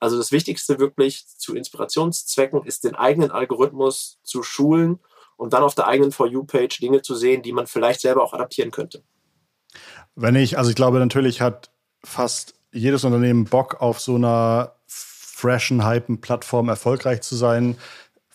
[0.00, 5.00] Also das Wichtigste wirklich zu Inspirationszwecken ist, den eigenen Algorithmus zu schulen
[5.36, 8.32] und dann auf der eigenen For You-Page Dinge zu sehen, die man vielleicht selber auch
[8.32, 9.02] adaptieren könnte.
[10.20, 11.70] Wenn ich, also ich glaube, natürlich hat
[12.02, 17.78] fast jedes Unternehmen Bock auf so einer freshen, hypen Plattform erfolgreich zu sein.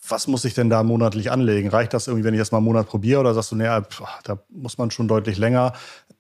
[0.07, 1.67] Was muss ich denn da monatlich anlegen?
[1.67, 3.85] Reicht das irgendwie, wenn ich das mal einen Monat probiere oder sagst du, naja,
[4.23, 5.73] da muss man schon deutlich länger?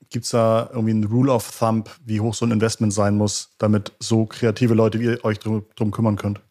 [0.09, 3.51] Gibt es da irgendwie ein Rule of Thumb, wie hoch so ein Investment sein muss,
[3.57, 6.41] damit so kreative Leute wie ihr euch drum, drum kümmern könnt?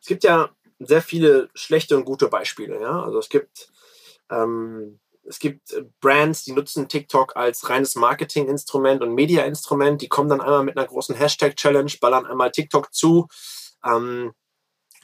[0.00, 0.48] Es gibt ja
[0.78, 2.80] sehr viele schlechte und gute Beispiele.
[2.80, 3.02] Ja?
[3.02, 3.68] Also es gibt
[4.30, 10.00] ähm, es gibt äh, Brands, die nutzen TikTok als reines Marketinginstrument und Media-Instrument.
[10.02, 13.28] Die kommen dann einmal mit einer großen Hashtag-Challenge, ballern einmal TikTok zu
[13.84, 14.32] ähm,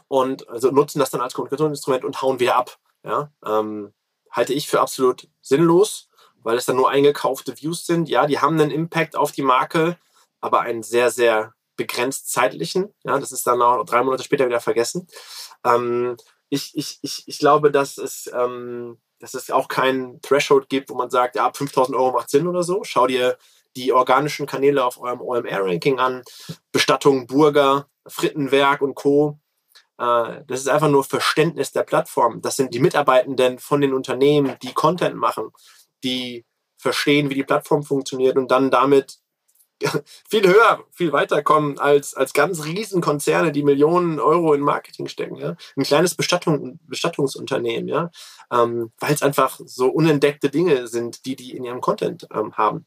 [0.08, 2.78] und also nutzen das dann als Kommunikationsinstrument und hauen wieder ab.
[3.04, 3.32] Ja?
[3.44, 3.92] Ähm,
[4.30, 6.08] halte ich für absolut sinnlos,
[6.42, 8.08] weil es dann nur eingekaufte Views sind.
[8.08, 9.96] Ja, die haben einen Impact auf die Marke,
[10.40, 12.94] aber einen sehr, sehr begrenzt zeitlichen.
[13.04, 15.06] Ja, das ist dann auch drei Monate später wieder vergessen.
[15.64, 16.16] Ähm,
[16.48, 20.96] ich, ich, ich, ich glaube, dass es ähm, dass es auch kein Threshold gibt, wo
[20.96, 22.82] man sagt, ja, 5000 Euro macht Sinn oder so.
[22.82, 23.38] Schau dir
[23.76, 26.22] die organischen Kanäle auf eurem OMR-Ranking an.
[26.72, 29.38] Bestattung, Burger, Frittenwerk und Co.
[29.96, 32.42] Äh, das ist einfach nur Verständnis der Plattform.
[32.42, 35.52] Das sind die Mitarbeitenden von den Unternehmen, die Content machen,
[36.02, 36.44] die
[36.76, 39.20] verstehen, wie die Plattform funktioniert und dann damit
[40.28, 45.36] viel höher, viel weiter kommen als, als ganz Riesenkonzerne, die Millionen Euro in Marketing stecken.
[45.36, 45.56] Ja?
[45.76, 48.10] Ein kleines Bestattung, Bestattungsunternehmen, ja?
[48.50, 52.86] Ähm, weil es einfach so unentdeckte Dinge sind, die die in ihrem Content ähm, haben.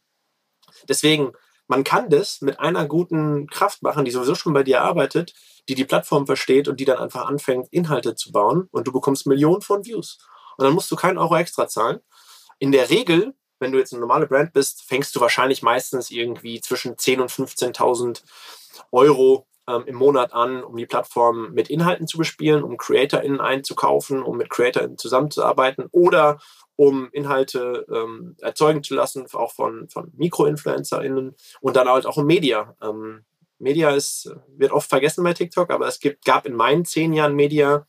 [0.88, 1.32] Deswegen,
[1.68, 5.34] man kann das mit einer guten Kraft machen, die sowieso schon bei dir arbeitet,
[5.68, 9.26] die die Plattform versteht und die dann einfach anfängt, Inhalte zu bauen und du bekommst
[9.26, 10.20] Millionen von Views.
[10.58, 12.00] Und dann musst du keinen Euro extra zahlen.
[12.60, 13.34] In der Regel
[13.66, 17.32] wenn du jetzt eine normale Brand bist, fängst du wahrscheinlich meistens irgendwie zwischen 10.000 und
[17.32, 18.22] 15.000
[18.92, 24.22] Euro ähm, im Monat an, um die Plattform mit Inhalten zu bespielen, um CreatorInnen einzukaufen,
[24.22, 26.38] um mit CreatorInnen zusammenzuarbeiten oder
[26.76, 32.28] um Inhalte ähm, erzeugen zu lassen, auch von, von Mikro-InfluencerInnen und dann halt auch um
[32.28, 32.76] Media.
[32.84, 33.26] Ähm,
[33.58, 37.34] Media ist, wird oft vergessen bei TikTok, aber es gibt, gab in meinen zehn Jahren
[37.34, 37.88] Media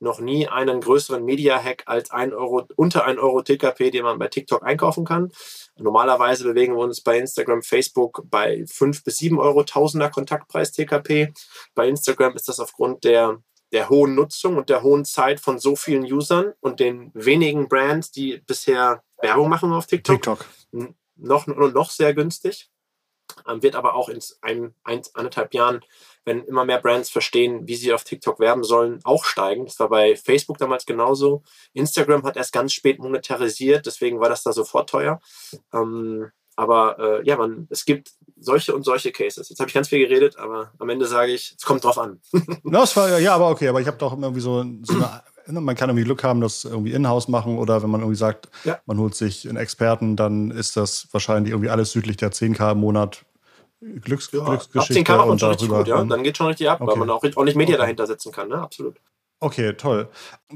[0.00, 4.28] noch nie einen größeren Media-Hack als ein Euro, unter 1 Euro TKP, den man bei
[4.28, 5.32] TikTok einkaufen kann.
[5.76, 11.32] Normalerweise bewegen wir uns bei Instagram, Facebook bei 5 bis 7 Euro Tausender Kontaktpreis TKP.
[11.74, 15.74] Bei Instagram ist das aufgrund der der hohen Nutzung und der hohen Zeit von so
[15.74, 20.94] vielen Usern und den wenigen Brands, die bisher Werbung machen auf TikTok, TikTok.
[21.16, 22.70] noch noch sehr günstig.
[23.48, 25.80] Ähm, wird aber auch in ein, ein, anderthalb Jahren,
[26.24, 29.66] wenn immer mehr Brands verstehen, wie sie auf TikTok werben sollen, auch steigen.
[29.66, 31.42] Das war bei Facebook damals genauso.
[31.72, 35.20] Instagram hat erst ganz spät monetarisiert, deswegen war das da sofort teuer.
[35.72, 39.48] Ähm, aber äh, ja, man, es gibt solche und solche Cases.
[39.48, 42.20] Jetzt habe ich ganz viel geredet, aber am Ende sage ich, es kommt drauf an.
[42.62, 45.22] no, es war, ja, aber okay, aber ich habe doch irgendwie so, so eine ne,
[45.46, 48.78] man kann irgendwie Glück haben, das irgendwie in-house machen oder wenn man irgendwie sagt, ja.
[48.86, 52.78] man holt sich einen Experten, dann ist das wahrscheinlich irgendwie alles südlich der 10k im
[52.78, 53.24] Monat
[54.00, 55.12] Glücks ja, Glücksgeschichte.
[55.12, 56.02] Ab 10k macht man schon richtig gut, ja.
[56.04, 56.90] Dann geht schon richtig ab, okay.
[56.90, 57.82] weil man auch, nicht Media okay.
[57.82, 58.56] dahinter setzen kann, ne?
[58.56, 58.96] Absolut.
[59.40, 60.08] Okay, toll.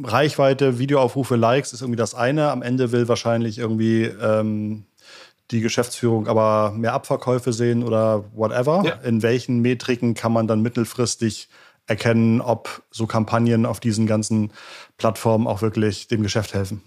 [0.03, 2.51] Reichweite, Videoaufrufe, Likes ist irgendwie das eine.
[2.51, 4.87] Am Ende will wahrscheinlich irgendwie ähm,
[5.51, 8.83] die Geschäftsführung aber mehr Abverkäufe sehen oder whatever.
[8.85, 8.93] Ja.
[9.07, 11.49] In welchen Metriken kann man dann mittelfristig
[11.89, 14.53] erkennen, ob so Kampagnen auf diesen ganzen
[14.97, 16.83] Plattformen auch wirklich dem Geschäft helfen?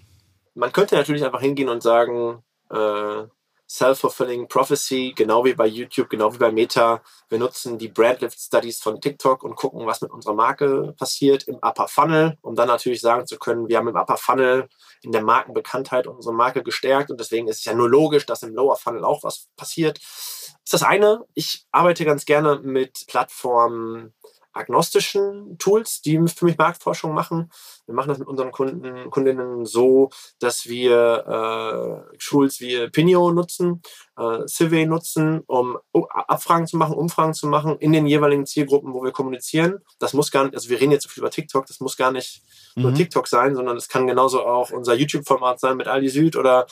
[0.54, 3.24] Man könnte natürlich einfach hingehen und sagen, äh,
[3.72, 7.00] Self-Fulfilling Prophecy, genau wie bei YouTube, genau wie bei Meta.
[7.30, 11.56] Wir nutzen die Brandlift Studies von TikTok und gucken, was mit unserer Marke passiert im
[11.56, 14.68] Upper Funnel, um dann natürlich sagen zu können, wir haben im Upper Funnel
[15.00, 18.54] in der Markenbekanntheit unsere Marke gestärkt und deswegen ist es ja nur logisch, dass im
[18.54, 19.98] Lower Funnel auch was passiert.
[19.98, 21.24] Das ist das eine.
[21.32, 24.12] Ich arbeite ganz gerne mit Plattformen,
[24.52, 27.50] agnostischen Tools, die für mich Marktforschung machen.
[27.86, 33.82] Wir machen das mit unseren Kunden, Kundinnen so, dass wir äh, Tools wie Pinio nutzen,
[34.16, 39.02] äh, Civey nutzen, um Abfragen zu machen, Umfragen zu machen in den jeweiligen Zielgruppen, wo
[39.02, 39.78] wir kommunizieren.
[39.98, 42.12] Das muss gar nicht, also wir reden jetzt so viel über TikTok, das muss gar
[42.12, 42.42] nicht
[42.76, 42.82] mhm.
[42.82, 46.66] nur TikTok sein, sondern es kann genauso auch unser YouTube-Format sein mit Aldi Süd oder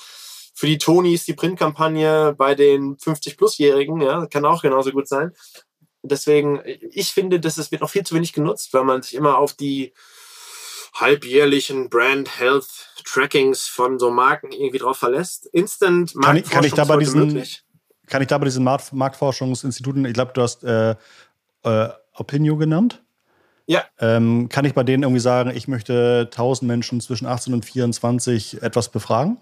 [0.54, 5.32] für die Tonis die Printkampagne bei den 50-Plus-Jährigen, ja, kann auch genauso gut sein.
[6.02, 9.38] Deswegen, ich finde, dass es wird noch viel zu wenig genutzt, weil man sich immer
[9.38, 9.92] auf die
[10.94, 12.66] halbjährlichen Brand Health
[13.04, 15.46] Trackings von so Marken irgendwie drauf verlässt.
[15.46, 17.64] Instant kann ich, kann ich da bei diesen möglich.
[18.06, 20.96] Kann ich da bei diesen Markt Marktforschungsinstituten, ich glaube, du hast äh,
[21.62, 23.02] äh, Opinio genannt?
[23.66, 23.84] Ja.
[24.00, 28.62] Ähm, kann ich bei denen irgendwie sagen, ich möchte 1000 Menschen zwischen 18 und 24
[28.62, 29.38] etwas befragen?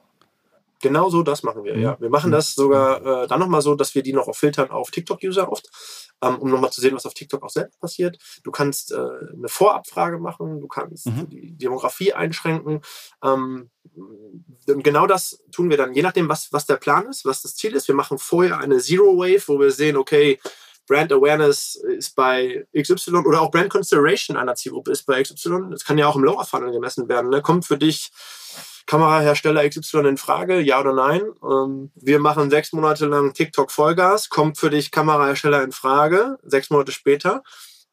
[0.80, 2.00] Genau so, das machen wir, ja.
[2.00, 4.90] Wir machen das sogar äh, dann nochmal so, dass wir die noch auch filtern auf
[4.90, 5.68] TikTok-User oft
[6.22, 8.18] ähm, um nochmal zu sehen, was auf TikTok auch selbst passiert.
[8.42, 11.28] Du kannst äh, eine Vorabfrage machen, du kannst mhm.
[11.28, 12.80] die Demografie einschränken.
[13.22, 17.42] Ähm, und genau das tun wir dann, je nachdem, was, was der Plan ist, was
[17.42, 17.88] das Ziel ist.
[17.88, 20.38] Wir machen vorher eine Zero Wave, wo wir sehen, okay,
[20.88, 25.70] Brand Awareness ist bei XY oder auch Brand Consideration einer Zielgruppe ist bei XY.
[25.70, 27.30] Das kann ja auch im Lower Funnel gemessen werden.
[27.30, 27.42] Ne?
[27.42, 28.10] Kommt für dich
[28.88, 31.22] Kamerahersteller XY in Frage, ja oder nein?
[31.44, 36.70] Ähm, wir machen sechs Monate lang TikTok Vollgas, kommt für dich Kamerahersteller in Frage, sechs
[36.70, 37.42] Monate später.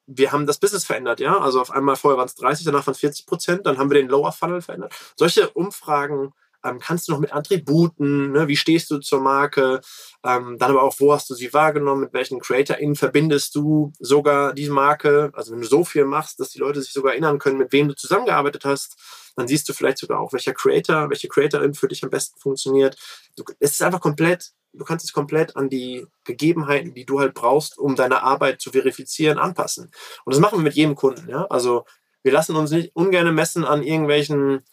[0.08, 1.38] Wir haben das Business verändert, ja.
[1.38, 3.96] Also auf einmal vorher waren es 30, danach waren es 40 Prozent, dann haben wir
[3.96, 4.94] den Lower Funnel verändert.
[5.18, 6.32] Solche Umfragen
[6.66, 8.48] ähm, kannst du noch mit Attributen, ne?
[8.48, 9.82] wie stehst du zur Marke,
[10.26, 14.54] ähm, dann aber auch, wo hast du sie wahrgenommen, mit welchen CreatorInnen verbindest du sogar
[14.54, 15.32] die Marke.
[15.34, 17.88] Also wenn du so viel machst, dass die Leute sich sogar erinnern können, mit wem
[17.88, 18.98] du zusammengearbeitet hast,
[19.36, 22.98] dann siehst du vielleicht sogar auch, welcher Creator, welche Creatorin für dich am besten funktioniert.
[23.36, 27.34] Du, es ist einfach komplett, du kannst es komplett an die Gegebenheiten, die du halt
[27.34, 29.92] brauchst, um deine Arbeit zu verifizieren, anpassen.
[30.24, 31.30] Und das machen wir mit jedem Kunden.
[31.30, 31.46] Ja?
[31.50, 31.86] Also
[32.24, 34.64] wir lassen uns nicht ungern messen an irgendwelchen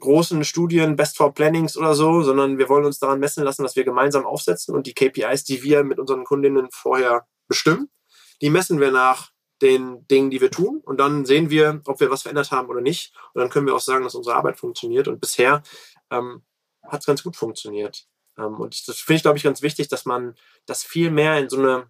[0.00, 3.76] großen Studien, Best for Plannings oder so, sondern wir wollen uns daran messen lassen, was
[3.76, 7.90] wir gemeinsam aufsetzen und die KPIs, die wir mit unseren Kundinnen vorher bestimmen,
[8.42, 9.30] die messen wir nach
[9.62, 10.80] den Dingen, die wir tun.
[10.84, 13.14] Und dann sehen wir, ob wir was verändert haben oder nicht.
[13.32, 15.08] Und dann können wir auch sagen, dass unsere Arbeit funktioniert.
[15.08, 15.62] Und bisher
[16.10, 16.42] ähm,
[16.82, 18.06] hat es ganz gut funktioniert.
[18.36, 20.34] Ähm, und das finde ich, glaube ich, ganz wichtig, dass man
[20.66, 21.86] das viel mehr in so eine,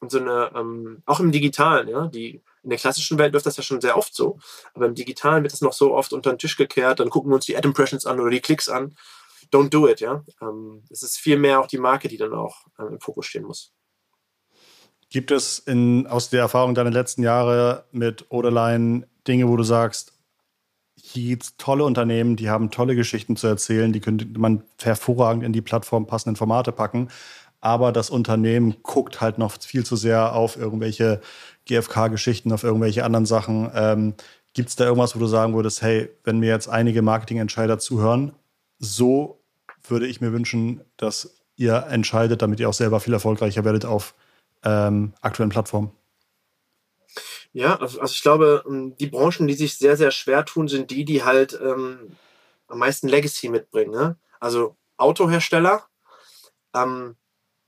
[0.00, 3.56] in so eine ähm, auch im Digitalen, ja, die in der klassischen Welt läuft das
[3.56, 4.38] ja schon sehr oft so,
[4.74, 7.36] aber im Digitalen wird das noch so oft unter den Tisch gekehrt, dann gucken wir
[7.36, 8.94] uns die Ad Impressions an oder die Klicks an.
[9.52, 10.24] Don't do it, ja.
[10.40, 13.44] Ähm, es ist viel mehr auch die Marke, die dann auch ähm, im Fokus stehen
[13.44, 13.72] muss.
[15.10, 20.14] Gibt es in, aus der Erfahrung deiner letzten Jahre mit Oderline Dinge, wo du sagst,
[20.96, 25.42] hier gibt es tolle Unternehmen, die haben tolle Geschichten zu erzählen, die könnte man hervorragend
[25.42, 27.08] in die Plattform passenden Formate packen.
[27.62, 31.22] Aber das Unternehmen guckt halt noch viel zu sehr auf irgendwelche
[31.66, 33.70] GFK-Geschichten, auf irgendwelche anderen Sachen.
[33.72, 34.14] Ähm,
[34.52, 38.34] Gibt es da irgendwas, wo du sagen würdest, hey, wenn mir jetzt einige Marketingentscheider zuhören,
[38.78, 39.40] so
[39.84, 44.14] würde ich mir wünschen, dass ihr entscheidet, damit ihr auch selber viel erfolgreicher werdet auf
[44.64, 45.92] ähm, aktuellen Plattformen?
[47.52, 50.90] Ja, also, also ich glaube, ähm, die Branchen, die sich sehr, sehr schwer tun, sind
[50.90, 52.16] die, die halt ähm,
[52.66, 53.92] am meisten Legacy mitbringen.
[53.92, 54.16] Ne?
[54.40, 55.84] Also Autohersteller.
[56.74, 57.16] Ähm,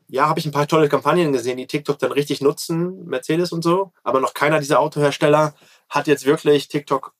[0.08, 3.62] ja, habe ich ein paar tolle Kampagnen gesehen, die TikTok dann richtig nutzen, Mercedes und
[3.62, 5.54] so, aber noch keiner dieser Autohersteller
[5.88, 7.14] hat jetzt wirklich TikTok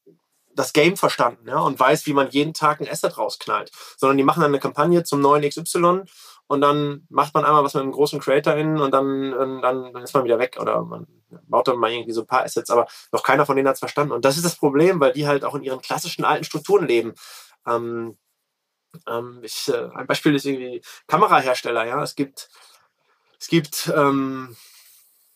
[0.55, 4.25] das Game verstanden ja, und weiß, wie man jeden Tag ein Asset rausknallt, sondern die
[4.25, 6.03] machen dann eine Kampagne zum neuen XY
[6.47, 9.97] und dann macht man einmal was mit einem großen Creator in und dann, und dann
[9.97, 11.07] ist man wieder weg oder man
[11.49, 13.81] baut dann mal irgendwie so ein paar Assets, aber noch keiner von denen hat es
[13.81, 14.13] verstanden.
[14.13, 17.15] Und das ist das Problem, weil die halt auch in ihren klassischen alten Strukturen leben.
[17.67, 18.19] Ähm,
[19.09, 22.03] ähm, ich, äh, ein Beispiel ist irgendwie Kamerahersteller, ja.
[22.03, 22.51] Es gibt,
[23.45, 24.57] es gibt ähm,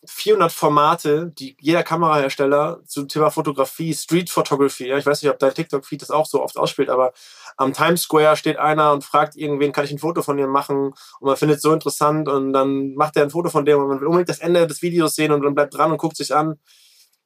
[0.06, 5.38] 400 Formate, die jeder Kamerahersteller zum Thema Fotografie, Street Photography, ja, ich weiß nicht, ob
[5.38, 7.12] dein TikTok-Feed das auch so oft ausspielt, aber
[7.58, 10.94] am Times Square steht einer und fragt irgendwen, kann ich ein Foto von dir machen?
[11.20, 13.88] Und man findet es so interessant und dann macht er ein Foto von dem und
[13.88, 16.34] man will unbedingt das Ende des Videos sehen und dann bleibt dran und guckt sich
[16.34, 16.58] an.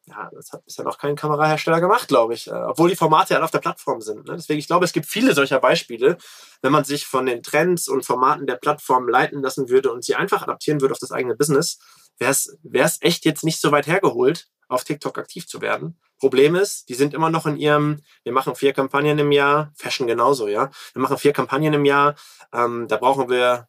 [0.06, 2.48] Ja, das hat bisher noch kein Kamerahersteller gemacht, glaube ich.
[2.48, 4.26] Äh, obwohl die Formate ja auf der Plattform sind.
[4.26, 4.34] Ne?
[4.36, 6.16] Deswegen, ich glaube, es gibt viele solcher Beispiele.
[6.60, 10.16] Wenn man sich von den Trends und Formaten der Plattform leiten lassen würde und sie
[10.16, 11.78] einfach adaptieren würde auf das eigene Business,
[12.18, 15.98] wäre es echt jetzt nicht so weit hergeholt, auf TikTok aktiv zu werden.
[16.18, 20.06] Problem ist, die sind immer noch in ihrem, wir machen vier Kampagnen im Jahr, Fashion
[20.06, 20.70] genauso, ja.
[20.92, 22.14] Wir machen vier Kampagnen im Jahr,
[22.52, 23.68] ähm, da brauchen wir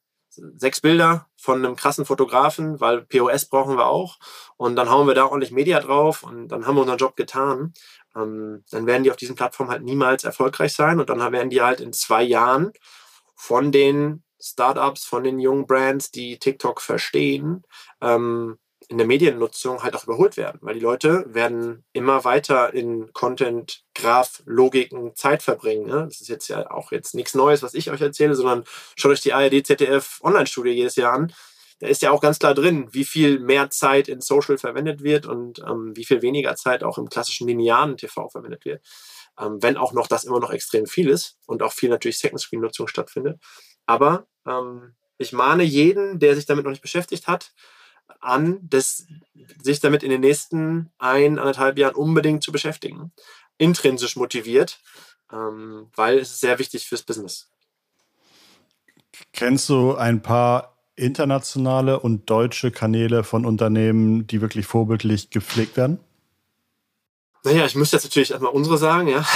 [0.56, 4.18] sechs Bilder von einem krassen Fotografen, weil POS brauchen wir auch.
[4.58, 7.74] Und dann hauen wir da ordentlich Media drauf und dann haben wir unseren Job getan.
[8.16, 11.62] Ähm, dann werden die auf diesen Plattformen halt niemals erfolgreich sein und dann werden die
[11.62, 12.72] halt in zwei Jahren
[13.36, 17.64] von den Startups, von den jungen Brands, die TikTok verstehen,
[18.02, 18.58] ähm,
[18.90, 23.84] in der Mediennutzung halt auch überholt werden, weil die Leute werden immer weiter in Content,
[23.96, 25.88] Graph, Logiken Zeit verbringen.
[25.88, 26.06] Ne?
[26.10, 28.64] Das ist jetzt ja auch jetzt nichts Neues, was ich euch erzähle, sondern
[28.96, 31.34] schaut euch die ARD ZDF Online-Studie jedes Jahr an.
[31.80, 35.26] Da ist ja auch ganz klar drin, wie viel mehr Zeit in Social verwendet wird
[35.26, 38.82] und ähm, wie viel weniger Zeit auch im klassischen linearen TV verwendet wird.
[39.40, 42.88] Ähm, wenn auch noch das immer noch extrem viel ist und auch viel natürlich Second-Screen-Nutzung
[42.88, 43.40] stattfindet.
[43.86, 47.52] Aber ähm, ich mahne jeden, der sich damit noch nicht beschäftigt hat,
[48.20, 49.06] an, das,
[49.62, 53.12] sich damit in den nächsten ein, anderthalb Jahren unbedingt zu beschäftigen.
[53.58, 54.80] Intrinsisch motiviert,
[55.32, 57.50] ähm, weil es ist sehr wichtig fürs Business.
[59.32, 66.00] Kennst du ein paar internationale und deutsche Kanäle von Unternehmen, die wirklich vorbildlich gepflegt werden?
[67.46, 69.26] Naja, ich muss jetzt natürlich erstmal unsere sagen, ja.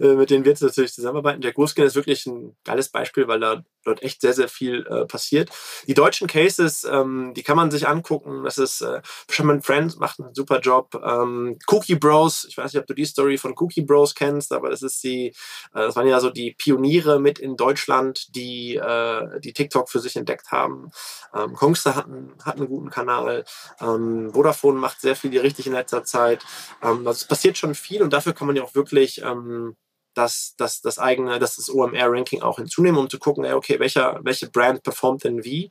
[0.00, 1.40] Äh, mit denen wir jetzt natürlich zusammenarbeiten.
[1.40, 5.04] Der Großskin ist wirklich ein geiles Beispiel, weil da dort echt sehr, sehr viel äh,
[5.06, 5.50] passiert.
[5.86, 8.44] Die deutschen Cases, ähm, die kann man sich angucken.
[8.44, 11.00] Das ist äh, Fisherman Friends macht einen super Job.
[11.04, 14.70] Ähm, Cookie Bros, ich weiß nicht, ob du die Story von Cookie Bros kennst, aber
[14.70, 15.32] das ist die, äh,
[15.72, 20.16] das waren ja so die Pioniere mit in Deutschland, die, äh, die TikTok für sich
[20.16, 20.90] entdeckt haben.
[21.34, 23.44] Ähm, Kongster hat, einen, hat einen guten Kanal.
[23.80, 26.44] Ähm, Vodafone macht sehr viel richtig in letzter Zeit.
[26.82, 29.76] Ähm, also es passiert schon viel und dafür kann man ja auch wirklich ähm,
[30.14, 34.20] das, das, das eigene, das, das OMR-Ranking auch hinzunehmen, um zu gucken, ey, okay, welcher,
[34.22, 35.70] welche Brand performt denn wie.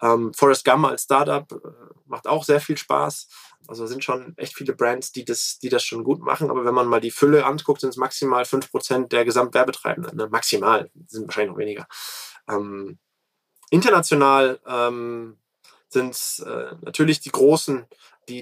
[0.00, 1.56] Ähm, Forrest Gump als Startup äh,
[2.06, 3.28] macht auch sehr viel Spaß.
[3.66, 6.50] Also sind schon echt viele Brands, die das, die das schon gut machen.
[6.50, 10.16] Aber wenn man mal die Fülle anguckt, sind es maximal 5% der Gesamtwerbetreibenden.
[10.16, 10.28] Ne?
[10.30, 11.86] Maximal, sind wahrscheinlich noch weniger.
[12.48, 12.98] Ähm,
[13.70, 15.38] international ähm,
[15.88, 17.86] sind es äh, natürlich die Großen,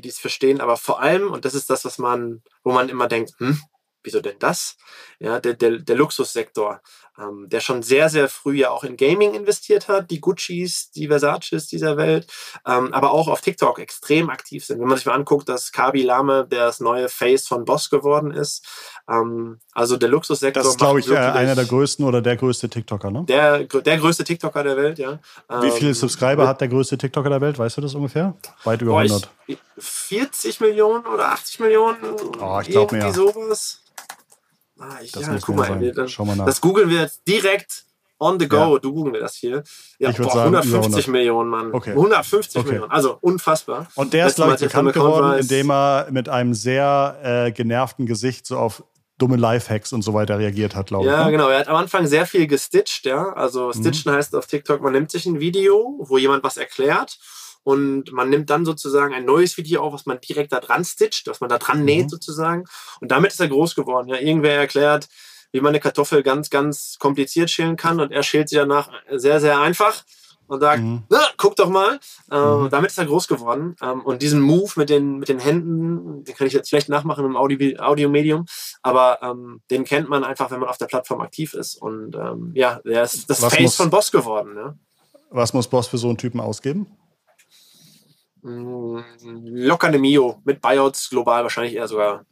[0.01, 3.09] die es verstehen, aber vor allem, und das ist das, was man, wo man immer
[3.09, 3.61] denkt, hm,
[4.03, 4.77] wieso denn das?
[5.19, 6.81] Ja, der, der, der Luxussektor,
[7.19, 11.09] ähm, der schon sehr, sehr früh ja auch in Gaming investiert hat, die Guccis, die
[11.09, 12.27] Versaces dieser Welt,
[12.67, 14.81] ähm, aber auch auf TikTok extrem aktiv sind.
[14.81, 18.65] Wenn man sich mal anguckt, dass Kabi Lame das neue Face von Boss geworden ist.
[19.09, 20.63] Ähm, also der Luxussektor.
[20.63, 23.25] Das ist, glaube ich, einer der größten oder der größte TikToker, ne?
[23.29, 25.19] Der, der größte TikToker der Welt, ja.
[25.61, 27.59] Wie viele ähm, Subscriber hat der größte TikToker der Welt?
[27.59, 28.35] Weißt du das ungefähr?
[28.65, 29.29] Weit über 100.
[29.79, 31.97] 40 Millionen oder 80 Millionen?
[32.41, 33.13] Oh, ich glaube mehr.
[33.13, 33.81] sowas.
[34.79, 37.85] Ah, ich, das ja, guck mal, wir, dann, mal das googeln wir jetzt direkt
[38.19, 38.75] on the go.
[38.75, 38.79] Ja.
[38.79, 39.63] Du googeln wir das hier.
[39.99, 41.73] Ja, boah, sagen, 150 Millionen, Mann.
[41.73, 41.91] Okay.
[41.91, 42.69] 150 okay.
[42.71, 42.91] Millionen.
[42.91, 43.89] Also unfassbar.
[43.95, 48.47] Und der ist, glaube ich, bekannt geworden, indem er mit einem sehr äh, genervten Gesicht
[48.47, 48.85] so auf
[49.19, 51.11] dumme Lifehacks und so weiter reagiert hat, glaube ich.
[51.11, 51.33] Ja, ne?
[51.33, 51.49] genau.
[51.49, 53.33] Er hat am Anfang sehr viel gestitcht, ja.
[53.33, 53.73] Also mhm.
[53.73, 54.17] Stitchen mhm.
[54.17, 57.19] heißt auf TikTok, man nimmt sich ein Video, wo jemand was erklärt
[57.63, 61.27] und man nimmt dann sozusagen ein neues Video auf, was man direkt da dran stitcht,
[61.27, 62.11] was man da dran näht mhm.
[62.11, 62.65] sozusagen.
[63.01, 64.09] Und damit ist er groß geworden.
[64.09, 65.09] Ja, irgendwer erklärt,
[65.53, 69.41] wie man eine Kartoffel ganz, ganz kompliziert schälen kann und er schält sie danach sehr,
[69.41, 70.05] sehr einfach.
[70.49, 71.03] und sagt, mhm.
[71.11, 72.01] na, guck doch mal.
[72.31, 72.71] Äh, mhm.
[72.71, 73.77] Damit ist er groß geworden.
[73.83, 77.25] Ähm, und diesen Move mit den, mit den Händen, den kann ich jetzt schlecht nachmachen
[77.25, 78.47] im Audio, Audio-Medium,
[78.83, 81.77] aber ähm, den kennt man einfach, wenn man auf der Plattform aktiv ist.
[81.77, 84.55] Und ähm, ja, der ist das was Face muss, von Boss geworden.
[84.57, 84.75] Ja.
[85.31, 86.87] Was muss Boss für so einen Typen ausgeben?
[88.43, 90.41] Mm, locker eine Mio.
[90.45, 92.25] Mit Buyouts global wahrscheinlich eher sogar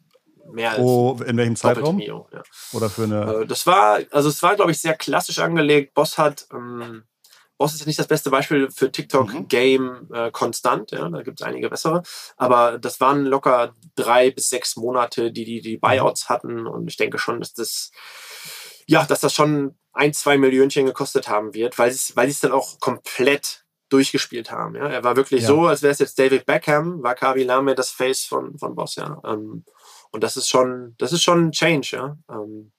[0.53, 0.81] mehr als.
[0.81, 1.97] Oh, in welchem Zeitraum?
[1.97, 2.43] Mio, ja.
[2.73, 3.43] Oder für eine.
[3.43, 5.95] Äh, das war, also es war, glaube ich, sehr klassisch angelegt.
[5.95, 6.47] Boss hat.
[6.53, 7.05] Ähm,
[7.59, 9.49] Boss ist nicht das beste Beispiel für TikTok mhm.
[9.49, 12.03] Game äh, konstant, ja, da gibt es einige bessere.
[12.37, 16.35] Aber das waren locker drei bis sechs Monate, die die, die Buyouts mhm.
[16.35, 16.67] hatten.
[16.67, 17.93] Und ich denke schon, dass das,
[18.87, 22.53] ja, dass das schon ein, zwei Millionchen gekostet haben wird, weil sie weil es dann
[22.53, 24.75] auch komplett durchgespielt haben.
[24.75, 24.89] Ja?
[24.89, 25.49] Er war wirklich ja.
[25.49, 28.97] so, als wäre es jetzt David Beckham, war Kabi Lame das Face von, von Boss,
[28.97, 29.21] ja.
[29.25, 29.65] Ähm,
[30.11, 32.17] und das ist schon, das ist schon ein Change, ja.
[32.31, 32.73] Ähm,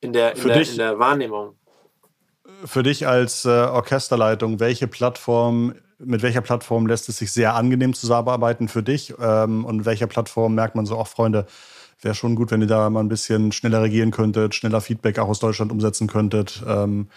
[0.00, 1.56] in, der, in, der, dich, in der Wahrnehmung.
[2.64, 7.94] Für dich als äh, Orchesterleitung, welche Plattform, mit welcher Plattform lässt es sich sehr angenehm
[7.94, 9.14] zusammenarbeiten für dich?
[9.18, 11.46] Ähm, und welcher Plattform merkt man so, auch Freunde,
[12.00, 15.28] wäre schon gut, wenn ihr da mal ein bisschen schneller regieren könntet, schneller Feedback auch
[15.28, 16.62] aus Deutschland umsetzen könntet.
[16.66, 17.08] Ähm,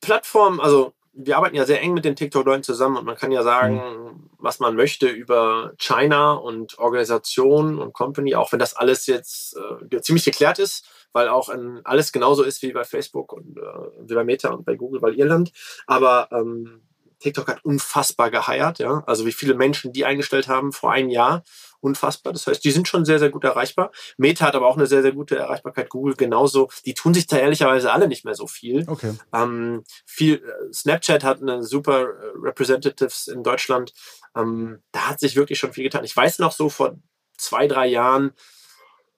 [0.00, 3.42] Plattform, also wir arbeiten ja sehr eng mit den TikTok-Leuten zusammen und man kann ja
[3.42, 4.30] sagen, mhm.
[4.38, 9.56] was man möchte über China und Organisation und Company, auch wenn das alles jetzt
[9.90, 14.08] äh, ziemlich geklärt ist, weil auch in, alles genauso ist wie bei Facebook und äh,
[14.08, 15.52] wie bei Meta und bei Google, bei Irland.
[15.86, 16.82] Aber ähm,
[17.18, 19.02] TikTok hat unfassbar geheiert, ja.
[19.06, 21.42] Also wie viele Menschen die eingestellt haben vor einem Jahr
[21.80, 22.32] unfassbar.
[22.32, 23.90] Das heißt, die sind schon sehr, sehr gut erreichbar.
[24.16, 25.88] Meta hat aber auch eine sehr, sehr gute Erreichbarkeit.
[25.88, 26.70] Google genauso.
[26.86, 28.84] Die tun sich da ehrlicherweise alle nicht mehr so viel.
[28.86, 29.14] Okay.
[29.32, 33.92] Ähm, viel äh, Snapchat hat eine super äh, Representatives in Deutschland.
[34.36, 36.04] Ähm, da hat sich wirklich schon viel getan.
[36.04, 36.96] Ich weiß noch so vor
[37.36, 38.32] zwei, drei Jahren,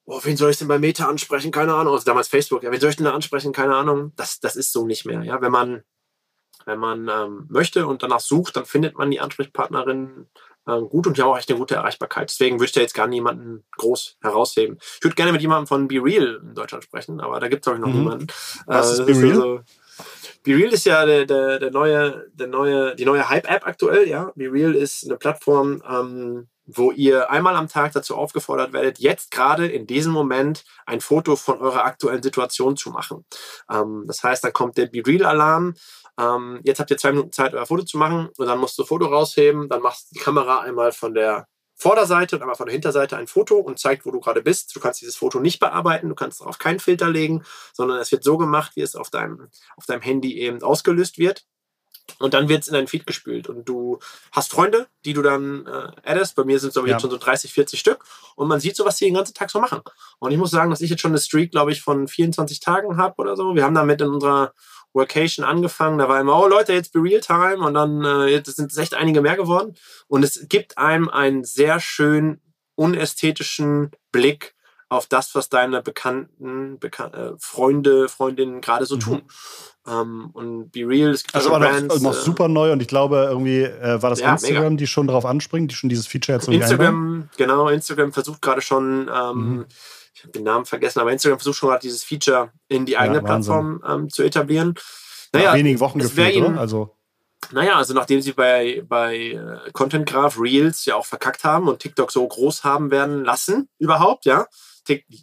[0.05, 1.51] oh, wen soll ich denn bei Meta ansprechen?
[1.51, 1.95] Keine Ahnung.
[1.95, 2.63] Also damals Facebook.
[2.63, 3.53] Ja, wen soll ich denn da ansprechen?
[3.53, 4.13] Keine Ahnung.
[4.17, 5.23] Das, das ist so nicht mehr.
[5.23, 5.83] Ja, wenn man
[6.65, 10.29] wenn man ähm, möchte und danach sucht, dann findet man die Ansprechpartnerin
[10.65, 12.31] gut und die haben auch echt eine gute Erreichbarkeit.
[12.31, 14.79] Deswegen würde ich da jetzt gar niemanden groß herausheben.
[14.81, 17.65] Ich würde gerne mit jemandem von Be Real in Deutschland sprechen, aber da gibt es,
[17.65, 18.01] glaube ich, noch mhm.
[18.01, 18.27] niemanden.
[18.67, 19.33] Was äh, ist Be Real?
[19.33, 19.61] Also,
[20.45, 24.33] Be Real ist ja der, der, der neue, der neue, die neue Hype-App aktuell, ja.
[24.35, 29.31] Be Real ist eine Plattform, ähm, wo ihr einmal am Tag dazu aufgefordert werdet, jetzt
[29.31, 33.25] gerade in diesem Moment ein Foto von eurer aktuellen Situation zu machen.
[33.71, 35.75] Ähm, das heißt, da kommt der Be Real Alarm,
[36.19, 38.85] ähm, jetzt habt ihr zwei Minuten Zeit, euer Foto zu machen und dann musst du
[38.85, 39.69] Foto rausheben.
[39.69, 43.27] Dann machst du die Kamera einmal von der Vorderseite und einmal von der Hinterseite ein
[43.27, 44.75] Foto und zeigt, wo du gerade bist.
[44.77, 48.23] Du kannst dieses Foto nicht bearbeiten, du kannst darauf keinen Filter legen, sondern es wird
[48.23, 51.45] so gemacht, wie es auf deinem, auf deinem Handy eben ausgelöst wird.
[52.19, 53.49] Und dann wird es in deinen Feed gespült.
[53.49, 53.99] Und du
[54.33, 56.37] hast Freunde, die du dann äh, addest.
[56.37, 56.95] Bei mir sind es aber ja.
[56.95, 58.05] jetzt schon so 30, 40 Stück.
[58.37, 59.81] Und man sieht so, was die den ganzen Tag so machen.
[60.19, 62.97] Und ich muss sagen, dass ich jetzt schon eine Streak, glaube ich, von 24 Tagen
[62.97, 63.55] habe oder so.
[63.55, 64.53] Wir haben damit in unserer
[64.95, 65.99] Workation angefangen.
[65.99, 68.79] Da war immer, oh Leute, jetzt be real time und dann äh, jetzt sind es
[68.79, 69.75] echt einige mehr geworden.
[70.09, 72.41] Und es gibt einem einen sehr schön
[72.75, 74.55] unästhetischen Blick
[74.89, 79.01] auf das, was deine bekannten Bekan äh, Freunde, Freundinnen gerade so mhm.
[79.01, 79.23] tun.
[79.87, 82.83] Ähm, und Be Real, es gibt also war Brands, noch, noch äh, super neu und
[82.83, 84.77] ich glaube irgendwie äh, war das ja, Instagram, mega.
[84.77, 87.31] die schon darauf anspringen, die schon dieses Feature jetzt Instagram, einbauen?
[87.37, 89.67] genau, Instagram versucht gerade schon ähm, mhm
[90.23, 93.19] ich habe den Namen vergessen, aber Instagram versucht schon gerade dieses Feature in die eigene
[93.19, 94.75] ja, Plattform ähm, zu etablieren.
[95.33, 96.61] Naja, Nach wenigen Wochen gefühlt, oder?
[96.61, 96.95] Also
[97.51, 101.81] naja, also nachdem sie bei, bei äh, Content Graph Reels ja auch verkackt haben und
[101.81, 104.47] TikTok so groß haben werden lassen, überhaupt, ja.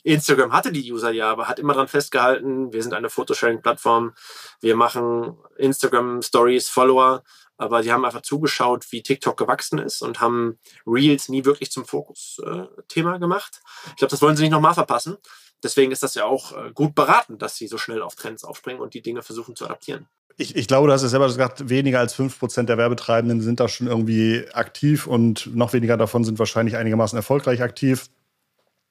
[0.03, 4.13] Instagram hatte die User ja, aber hat immer daran festgehalten, wir sind eine Photosharing-Plattform,
[4.59, 7.23] wir machen Instagram Stories, Follower
[7.59, 11.85] aber die haben einfach zugeschaut, wie TikTok gewachsen ist und haben Reels nie wirklich zum
[11.85, 13.61] Fokusthema äh, gemacht.
[13.89, 15.17] Ich glaube, das wollen sie nicht nochmal verpassen.
[15.61, 18.81] Deswegen ist das ja auch äh, gut beraten, dass sie so schnell auf Trends aufspringen
[18.81, 20.07] und die Dinge versuchen zu adaptieren.
[20.37, 23.67] Ich, ich glaube, du hast es selber gesagt, weniger als 5% der Werbetreibenden sind da
[23.67, 28.09] schon irgendwie aktiv und noch weniger davon sind wahrscheinlich einigermaßen erfolgreich aktiv.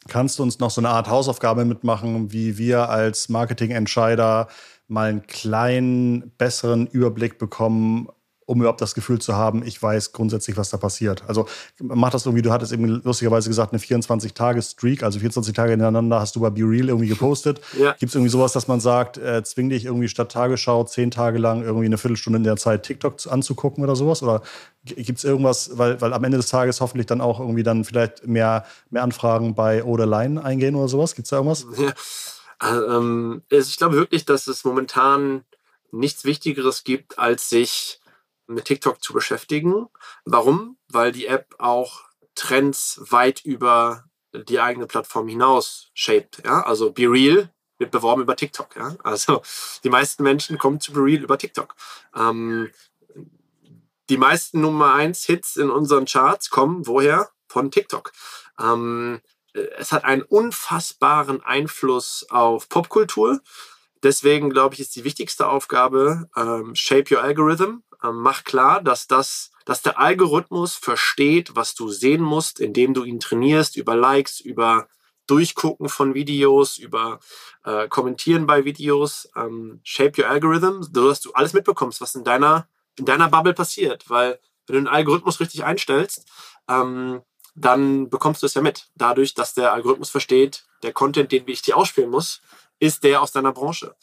[0.09, 4.49] Kannst du uns noch so eine Art Hausaufgabe mitmachen, wie wir als Marketingentscheider
[4.89, 8.09] mal einen kleinen, besseren Überblick bekommen,
[8.49, 11.23] um überhaupt das Gefühl zu haben, ich weiß grundsätzlich, was da passiert.
[11.29, 11.47] Also
[11.81, 16.35] mach das irgendwie, du hattest eben lustigerweise gesagt, eine 24-Tage-Streak, also 24 Tage hintereinander hast
[16.35, 17.61] du bei Be Real irgendwie gepostet.
[17.79, 17.93] Ja.
[17.93, 21.39] Gibt es irgendwie sowas, dass man sagt, äh, zwing dich irgendwie statt Tagesschau zehn Tage
[21.39, 24.23] lang irgendwie eine Viertelstunde in der Zeit TikTok anzugucken oder sowas?
[24.23, 24.43] Oder
[24.85, 28.27] gibt es irgendwas, weil, weil am Ende des Tages hoffentlich dann auch irgendwie dann vielleicht
[28.27, 31.15] mehr, mehr Anfragen bei Oder Line eingehen oder sowas?
[31.15, 31.67] Gibt es da irgendwas?
[31.79, 31.93] Ja.
[32.61, 35.45] Also, ähm, ich glaube wirklich, dass es momentan
[35.91, 37.98] nichts Wichtigeres gibt, als sich
[38.49, 39.89] mit TikTok zu beschäftigen.
[40.25, 40.79] Warum?
[40.89, 46.43] Weil die App auch Trends weit über die eigene Plattform hinaus shaped.
[46.45, 46.63] Ja?
[46.63, 48.77] Also Be Real wird beworben über TikTok.
[48.77, 48.97] Ja?
[49.05, 49.43] Also
[49.85, 51.75] die meisten Menschen kommen zu Be Real über TikTok.
[52.17, 52.71] Ähm,
[54.09, 57.31] die meisten Nummer 1 Hits in unseren Charts kommen woher?
[57.51, 58.13] Von TikTok.
[58.61, 59.21] Ähm,
[59.55, 63.41] äh, es hat einen unfassbaren Einfluss auf Popkultur.
[64.03, 67.83] Deswegen glaube ich, ist die wichtigste Aufgabe ähm, Shape Your Algorithm.
[68.03, 73.05] Ähm, mach klar, dass das, dass der Algorithmus versteht, was du sehen musst, indem du
[73.05, 74.89] ihn trainierst über Likes, über
[75.27, 77.21] Durchgucken von Videos, über
[77.65, 79.29] äh, Kommentieren bei Videos.
[79.37, 82.69] Ähm, shape Your Algorithm, so dass du alles mitbekommst, was in deiner
[82.99, 86.27] in deiner Bubble passiert, weil wenn du den Algorithmus richtig einstellst,
[86.69, 87.23] ähm,
[87.55, 88.89] dann bekommst du es ja mit.
[88.95, 92.41] Dadurch, dass der Algorithmus versteht, der Content, den ich dir ausspielen muss,
[92.79, 93.97] ist der aus deiner Branche.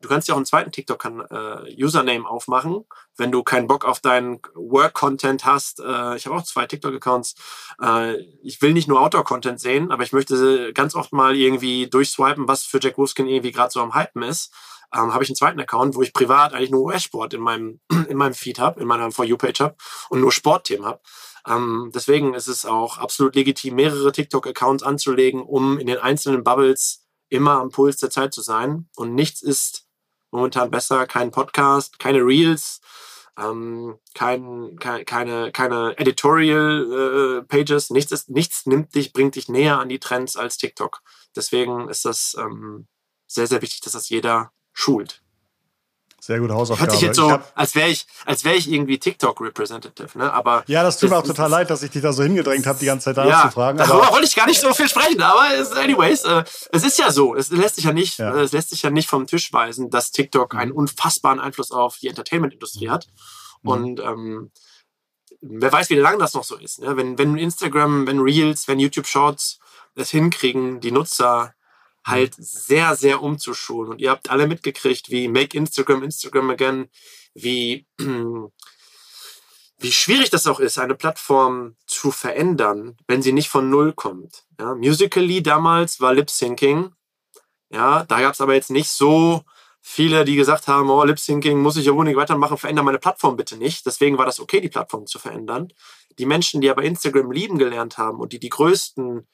[0.00, 2.84] Du kannst ja auch einen zweiten TikTok-Username äh, aufmachen,
[3.16, 5.80] wenn du keinen Bock auf deinen Work-Content hast.
[5.80, 7.34] Äh, ich habe auch zwei TikTok-Accounts.
[7.82, 12.46] Äh, ich will nicht nur Outdoor-Content sehen, aber ich möchte ganz oft mal irgendwie durchswipen,
[12.46, 14.52] was für Jack Wolfskin irgendwie gerade so am Hypen ist.
[14.94, 18.16] Ähm, habe ich einen zweiten Account, wo ich privat eigentlich nur US-Sport in meinem, in
[18.16, 19.76] meinem Feed habe, in meiner For You-Page habe
[20.10, 21.00] und nur Sportthemen habe.
[21.46, 27.04] Ähm, deswegen ist es auch absolut legitim, mehrere TikTok-Accounts anzulegen, um in den einzelnen Bubbles
[27.28, 28.88] immer am Puls der Zeit zu sein.
[28.96, 29.87] Und nichts ist
[30.30, 32.80] momentan besser, kein Podcast, keine Reels,
[33.38, 39.78] ähm, kein, kein, keine, keine Editorial äh, Pages, nichts, nichts nimmt dich, bringt dich näher
[39.78, 41.02] an die Trends als TikTok.
[41.36, 42.88] Deswegen ist das ähm,
[43.26, 45.22] sehr, sehr wichtig, dass das jeder schult.
[46.28, 46.90] Sehr gute Hausaufgabe.
[46.90, 50.30] Hört sich jetzt so, hab, als wäre ich, als wäre ich irgendwie TikTok-Representative, ne?
[50.30, 52.78] Aber ja, das tut mir auch total leid, dass ich dich da so hingedrängt habe,
[52.78, 53.78] die ganze Zeit da ja, zu fragen.
[53.78, 57.10] Darüber wollte ich gar nicht so viel sprechen, aber es, anyways, äh, es ist ja
[57.10, 58.34] so, es lässt sich ja nicht, ja.
[58.34, 62.08] es lässt sich ja nicht vom Tisch weisen, dass TikTok einen unfassbaren Einfluss auf die
[62.08, 63.06] Entertainment-Industrie hat.
[63.62, 63.70] Mhm.
[63.70, 64.50] Und ähm,
[65.40, 66.80] wer weiß, wie lange das noch so ist.
[66.82, 66.94] Ne?
[66.98, 69.60] Wenn, wenn Instagram, wenn Reels, wenn YouTube Shorts
[69.94, 71.54] es hinkriegen, die Nutzer
[72.08, 73.92] halt sehr, sehr umzuschulen.
[73.92, 76.88] Und ihr habt alle mitgekriegt, wie Make Instagram Instagram Again,
[77.34, 77.86] wie,
[79.78, 84.44] wie schwierig das auch ist, eine Plattform zu verändern, wenn sie nicht von Null kommt.
[84.58, 86.92] Ja, Musically damals war Lip Syncing.
[87.70, 89.42] Ja, da gab es aber jetzt nicht so
[89.80, 93.36] viele, die gesagt haben, oh, Lip Syncing muss ich ja unbedingt weitermachen, verändere meine Plattform
[93.36, 93.86] bitte nicht.
[93.86, 95.72] Deswegen war das okay, die Plattform zu verändern.
[96.18, 99.26] Die Menschen, die aber Instagram lieben gelernt haben und die die größten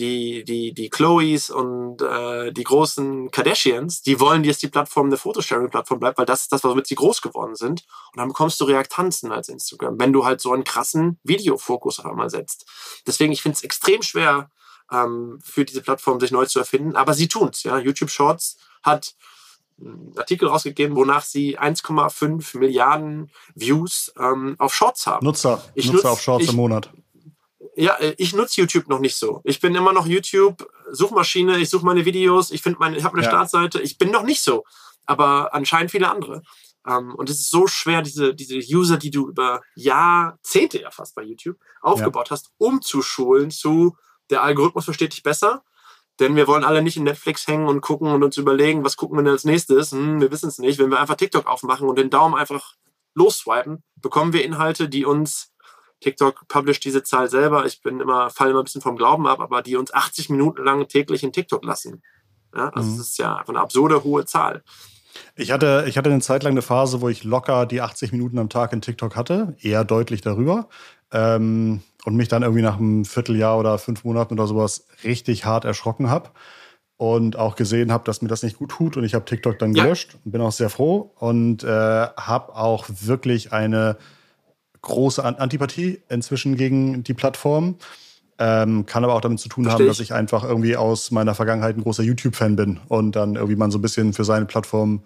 [0.00, 5.18] die, die, die Chloes und äh, die großen Kardashians, die wollen, dass die Plattform eine
[5.18, 7.84] Photosharing-Plattform bleibt, weil das ist das, womit sie groß geworden sind.
[8.12, 12.06] Und dann bekommst du Reaktanzen als Instagram, wenn du halt so einen krassen Videofokus auf
[12.06, 12.66] einmal setzt.
[13.06, 14.50] Deswegen, ich finde es extrem schwer,
[14.90, 17.62] ähm, für diese Plattform sich neu zu erfinden, aber sie tun es.
[17.62, 17.78] Ja?
[17.78, 19.14] YouTube Shorts hat
[19.78, 25.24] einen Artikel rausgegeben, wonach sie 1,5 Milliarden Views ähm, auf Shorts haben.
[25.24, 26.90] Nutzer, ich Nutzer nutz, auf Shorts ich, im Monat
[27.76, 29.40] ja, äh, ich nutze YouTube noch nicht so.
[29.44, 33.16] Ich bin immer noch YouTube, Suchmaschine, ich suche meine Videos, ich finde meine, ich habe
[33.16, 33.30] eine ja.
[33.30, 33.80] Startseite.
[33.80, 34.64] Ich bin noch nicht so.
[35.06, 36.42] Aber anscheinend viele andere.
[36.82, 40.90] Um, ähm, und es ist so schwer, diese, diese User, die du über Jahrzehnte ja
[40.90, 42.30] fast bei YouTube aufgebaut ja.
[42.32, 43.96] hast, umzuschulen zu,
[44.30, 45.62] der Algorithmus versteht dich besser.
[46.20, 49.18] Denn wir wollen alle nicht in Netflix hängen und gucken und uns überlegen, was gucken
[49.18, 49.92] wir denn als nächstes.
[49.92, 50.78] Hm, wir wissen es nicht.
[50.78, 52.74] Wenn wir einfach TikTok aufmachen und den Daumen einfach
[53.14, 55.49] losswipen, bekommen wir Inhalte, die uns
[56.00, 57.66] TikTok publisht diese Zahl selber.
[57.66, 60.64] Ich bin immer, falle immer ein bisschen vom Glauben ab, aber die uns 80 Minuten
[60.64, 62.02] lang täglich in TikTok lassen.
[62.54, 62.98] Ja, also mhm.
[62.98, 64.62] das ist ja einfach eine absurde hohe Zahl.
[65.36, 68.38] Ich hatte, ich hatte eine Zeit lang eine Phase, wo ich locker die 80 Minuten
[68.38, 70.68] am Tag in TikTok hatte, eher deutlich darüber.
[71.12, 75.64] Ähm, und mich dann irgendwie nach einem Vierteljahr oder fünf Monaten oder sowas richtig hart
[75.64, 76.30] erschrocken habe.
[76.96, 78.96] Und auch gesehen habe, dass mir das nicht gut tut.
[78.96, 82.86] Und ich habe TikTok dann gelöscht und bin auch sehr froh und äh, habe auch
[82.88, 83.96] wirklich eine
[84.82, 87.76] große Antipathie inzwischen gegen die Plattform.
[88.38, 91.34] Ähm, kann aber auch damit zu tun Versteh haben, dass ich einfach irgendwie aus meiner
[91.34, 95.02] Vergangenheit ein großer YouTube-Fan bin und dann irgendwie man so ein bisschen für seine Plattform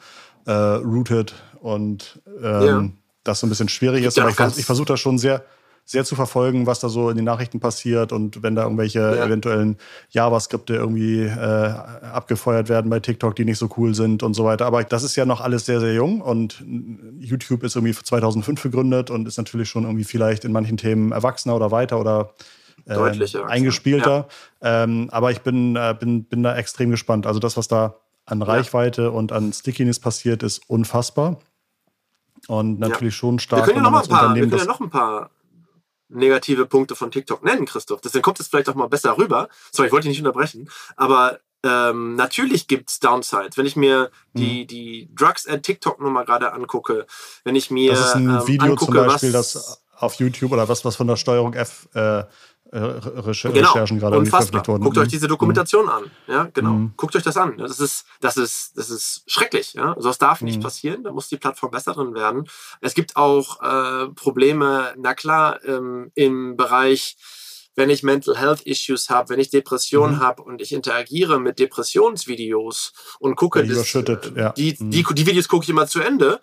[0.47, 2.89] äh, rooted und ähm, ja.
[3.25, 4.19] das so ein bisschen schwierig ist.
[4.21, 5.45] Aber ich, ich versuche das schon sehr,
[5.85, 9.27] sehr zu verfolgen, was da so in den Nachrichten passiert und wenn da irgendwelche ja.
[9.27, 9.77] eventuellen
[10.11, 11.75] JavaScripte irgendwie äh,
[12.13, 14.65] abgefeuert werden bei TikTok, die nicht so cool sind und so weiter.
[14.65, 16.65] Aber das ist ja noch alles sehr, sehr jung und
[17.19, 21.55] YouTube ist irgendwie 2005 gegründet und ist natürlich schon irgendwie vielleicht in manchen Themen erwachsener
[21.55, 22.31] oder weiter oder
[22.87, 22.97] äh,
[23.47, 24.29] eingespielter.
[24.63, 24.85] Ja.
[24.85, 27.27] Ähm, aber ich bin, äh, bin, bin da extrem gespannt.
[27.27, 29.09] Also das, was da an Reichweite ja.
[29.09, 31.39] und an Stickiness passiert, ist unfassbar.
[32.49, 33.67] Und natürlich schon stark.
[33.67, 35.31] Wir können ja noch, ein paar, wir können ja noch ein paar
[36.15, 38.01] negative Punkte von TikTok nennen, Christoph.
[38.01, 39.49] Deswegen kommt es vielleicht auch mal besser rüber.
[39.73, 40.71] Sorry, ich wollte dich nicht unterbrechen.
[40.97, 43.57] Aber ähm, natürlich es Downsides.
[43.57, 44.67] Wenn ich mir die, mhm.
[44.67, 47.07] die Drugs at TikTok Nummer gerade angucke,
[47.45, 47.93] wenn ich mir.
[47.93, 51.07] Das ist ein ähm, Video angucke, zum Beispiel, das auf YouTube oder was, was von
[51.07, 52.25] der Steuerung F äh,
[52.75, 53.69] äh, Recher genau.
[53.69, 54.83] Recherchen gerade veröffentlicht worden.
[54.83, 55.91] Guckt euch diese Dokumentation mhm.
[55.91, 56.11] an.
[56.27, 56.73] Ja, genau.
[56.73, 56.93] Mhm.
[56.97, 57.57] Guckt euch das an.
[57.57, 59.75] Das ist, das ist, das ist schrecklich.
[59.75, 60.63] Ja, also das darf nicht mhm.
[60.63, 61.05] passieren.
[61.05, 62.49] Da muss die Plattform besser drin werden.
[62.81, 64.93] Es gibt auch äh, Probleme.
[64.97, 67.17] Na klar, ähm, im Bereich
[67.77, 70.21] wenn ich Mental Health Issues habe, wenn ich Depressionen mhm.
[70.21, 74.53] habe und ich interagiere mit Depressionsvideos und gucke, das, ja.
[74.53, 74.91] die, mhm.
[74.91, 76.41] die, die Videos gucke ich immer zu Ende,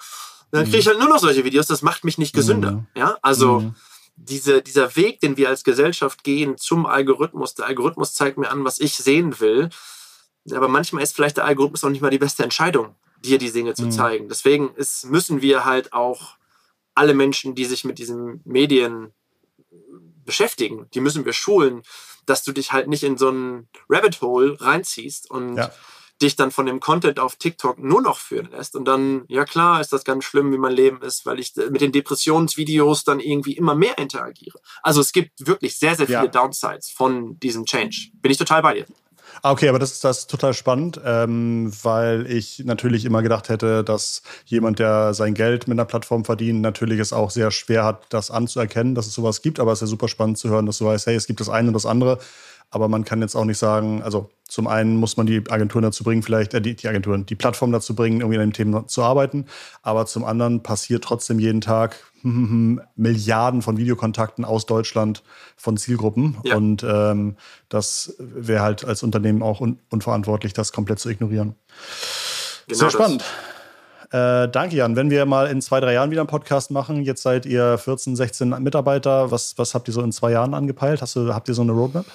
[0.51, 1.67] dann kriege ich halt nur noch solche Videos.
[1.67, 2.71] Das macht mich nicht gesünder.
[2.73, 2.87] Mhm.
[2.95, 3.75] Ja, also mhm.
[4.23, 8.63] Diese, dieser Weg, den wir als Gesellschaft gehen zum Algorithmus, der Algorithmus zeigt mir an,
[8.63, 9.69] was ich sehen will.
[10.51, 13.73] Aber manchmal ist vielleicht der Algorithmus auch nicht mal die beste Entscheidung, dir die Dinge
[13.73, 13.91] zu mhm.
[13.91, 14.29] zeigen.
[14.29, 16.35] Deswegen ist, müssen wir halt auch
[16.93, 19.13] alle Menschen, die sich mit diesen Medien
[20.25, 21.83] beschäftigen, die müssen wir schulen,
[22.25, 25.71] dass du dich halt nicht in so ein Rabbit Hole reinziehst und ja.
[26.21, 28.75] Dich dann von dem Content auf TikTok nur noch führen lässt.
[28.75, 31.81] Und dann, ja klar, ist das ganz schlimm, wie mein Leben ist, weil ich mit
[31.81, 34.59] den Depressionsvideos dann irgendwie immer mehr interagiere.
[34.83, 36.27] Also es gibt wirklich sehr, sehr viele ja.
[36.27, 38.11] Downsides von diesem Change.
[38.21, 38.85] Bin ich total bei dir.
[39.41, 43.49] Ah, okay, aber das ist, das ist total spannend, ähm, weil ich natürlich immer gedacht
[43.49, 47.85] hätte, dass jemand, der sein Geld mit einer Plattform verdient, natürlich es auch sehr schwer
[47.85, 49.59] hat, das anzuerkennen, dass es sowas gibt.
[49.59, 51.49] Aber es ist ja super spannend zu hören, dass du weißt, hey, es gibt das
[51.49, 52.19] eine und das andere.
[52.71, 56.03] Aber man kann jetzt auch nicht sagen, also zum einen muss man die Agenturen dazu
[56.03, 59.03] bringen, vielleicht, äh, die, die Agenturen, die Plattform dazu bringen, irgendwie an dem Thema zu
[59.03, 59.45] arbeiten.
[59.81, 65.23] Aber zum anderen passiert trotzdem jeden Tag Milliarden von Videokontakten aus Deutschland
[65.57, 66.37] von Zielgruppen.
[66.43, 66.55] Ja.
[66.55, 67.35] Und ähm,
[67.69, 71.55] das wäre halt als Unternehmen auch un unverantwortlich, das komplett zu ignorieren.
[72.67, 73.23] Genau Sehr spannend.
[74.11, 74.95] Äh, danke, Jan.
[74.95, 78.15] Wenn wir mal in zwei, drei Jahren wieder einen Podcast machen, jetzt seid ihr 14,
[78.15, 81.01] 16 Mitarbeiter, was, was habt ihr so in zwei Jahren angepeilt?
[81.01, 82.05] Hast du, habt ihr so eine Roadmap?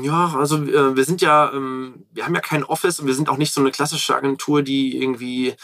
[0.00, 3.28] Ja, also äh, wir sind ja, ähm, wir haben ja kein Office und wir sind
[3.28, 5.54] auch nicht so eine klassische Agentur, die irgendwie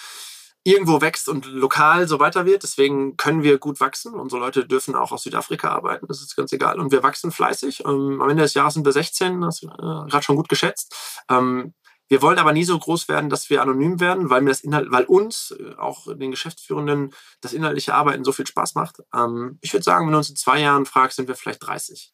[0.65, 2.63] irgendwo wächst und lokal so weiter wird.
[2.63, 4.15] Deswegen können wir gut wachsen.
[4.15, 6.79] Unsere Leute dürfen auch aus Südafrika arbeiten, das ist ganz egal.
[6.79, 7.85] Und wir wachsen fleißig.
[7.87, 10.95] Ähm, am Ende des Jahres sind wir 16, das ist äh, gerade schon gut geschätzt.
[11.31, 11.73] Ähm,
[12.09, 14.91] wir wollen aber nie so groß werden, dass wir anonym werden, weil mir das Inhalt,
[14.91, 19.03] weil uns, äh, auch den Geschäftsführenden, das inhaltliche Arbeiten so viel Spaß macht.
[19.15, 22.13] Ähm, ich würde sagen, wenn du uns in zwei Jahren fragst, sind wir vielleicht 30.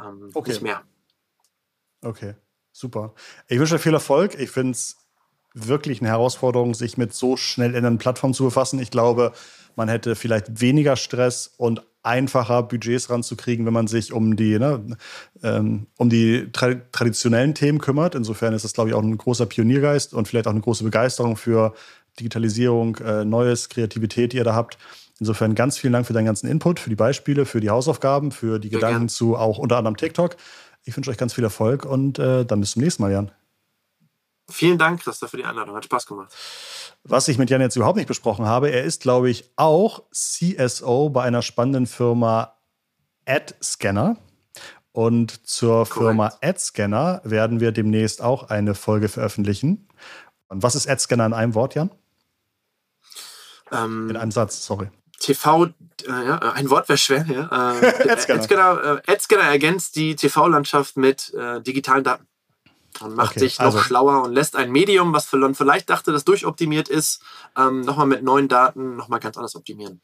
[0.00, 0.50] Ähm, okay.
[0.50, 0.82] Nicht mehr.
[2.04, 2.34] Okay,
[2.72, 3.14] super.
[3.48, 4.38] Ich wünsche dir viel Erfolg.
[4.38, 4.96] Ich finde es
[5.54, 8.80] wirklich eine Herausforderung, sich mit so schnell ändernden Plattformen zu befassen.
[8.80, 9.32] Ich glaube,
[9.76, 14.84] man hätte vielleicht weniger Stress und einfacher Budgets ranzukriegen, wenn man sich um die, ne,
[15.42, 18.14] ähm, um die tra traditionellen Themen kümmert.
[18.14, 21.36] Insofern ist das, glaube ich, auch ein großer Pioniergeist und vielleicht auch eine große Begeisterung
[21.36, 21.72] für
[22.20, 24.76] Digitalisierung, äh, Neues, Kreativität, die ihr da habt.
[25.18, 28.58] Insofern ganz vielen Dank für deinen ganzen Input, für die Beispiele, für die Hausaufgaben, für
[28.58, 30.36] die Gedanken zu auch unter anderem TikTok.
[30.84, 33.30] Ich wünsche euch ganz viel Erfolg und äh, dann bis zum nächsten Mal, Jan.
[34.50, 35.74] Vielen Dank, Christoph, für die Einladung.
[35.74, 36.34] Hat Spaß gemacht.
[37.02, 41.08] Was ich mit Jan jetzt überhaupt nicht besprochen habe, er ist, glaube ich, auch CSO
[41.08, 42.54] bei einer spannenden Firma
[43.26, 44.16] AdScanner.
[44.92, 45.94] Und zur Correct.
[45.94, 49.88] Firma AdScanner werden wir demnächst auch eine Folge veröffentlichen.
[50.48, 51.90] Und was ist AdScanner in einem Wort, Jan?
[53.72, 54.90] Ähm, in einem Satz, sorry.
[55.24, 55.70] TV, äh,
[56.08, 57.24] ja, ein Wort wäre schwer.
[57.26, 57.78] Ja.
[57.80, 62.26] Äh, äh, AdScanner ergänzt die TV-Landschaft mit äh, digitalen Daten
[63.00, 63.78] und macht okay, sich noch also.
[63.78, 67.22] schlauer und lässt ein Medium, was vielleicht dachte, das durchoptimiert ist,
[67.56, 70.00] ähm, nochmal mit neuen Daten nochmal ganz anders optimieren.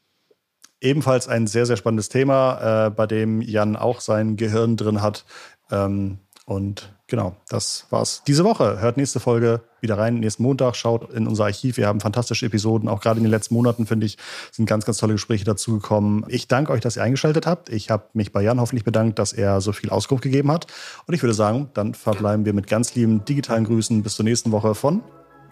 [0.81, 5.25] Ebenfalls ein sehr, sehr spannendes Thema, äh, bei dem Jan auch sein Gehirn drin hat.
[5.69, 6.17] Ähm,
[6.51, 8.81] und genau, das war's diese Woche.
[8.81, 10.75] Hört nächste Folge wieder rein, nächsten Montag.
[10.75, 11.77] Schaut in unser Archiv.
[11.77, 12.89] Wir haben fantastische Episoden.
[12.89, 14.17] Auch gerade in den letzten Monaten, finde ich,
[14.51, 16.25] sind ganz, ganz tolle Gespräche dazugekommen.
[16.27, 17.69] Ich danke euch, dass ihr eingeschaltet habt.
[17.69, 20.67] Ich habe mich bei Jan hoffentlich bedankt, dass er so viel Auskunft gegeben hat.
[21.07, 24.03] Und ich würde sagen, dann verbleiben wir mit ganz lieben digitalen Grüßen.
[24.03, 25.01] Bis zur nächsten Woche von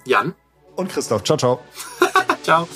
[0.06, 0.36] Jan
[0.76, 1.24] und Christoph.
[1.24, 1.60] Ciao, ciao.
[2.44, 2.68] ciao.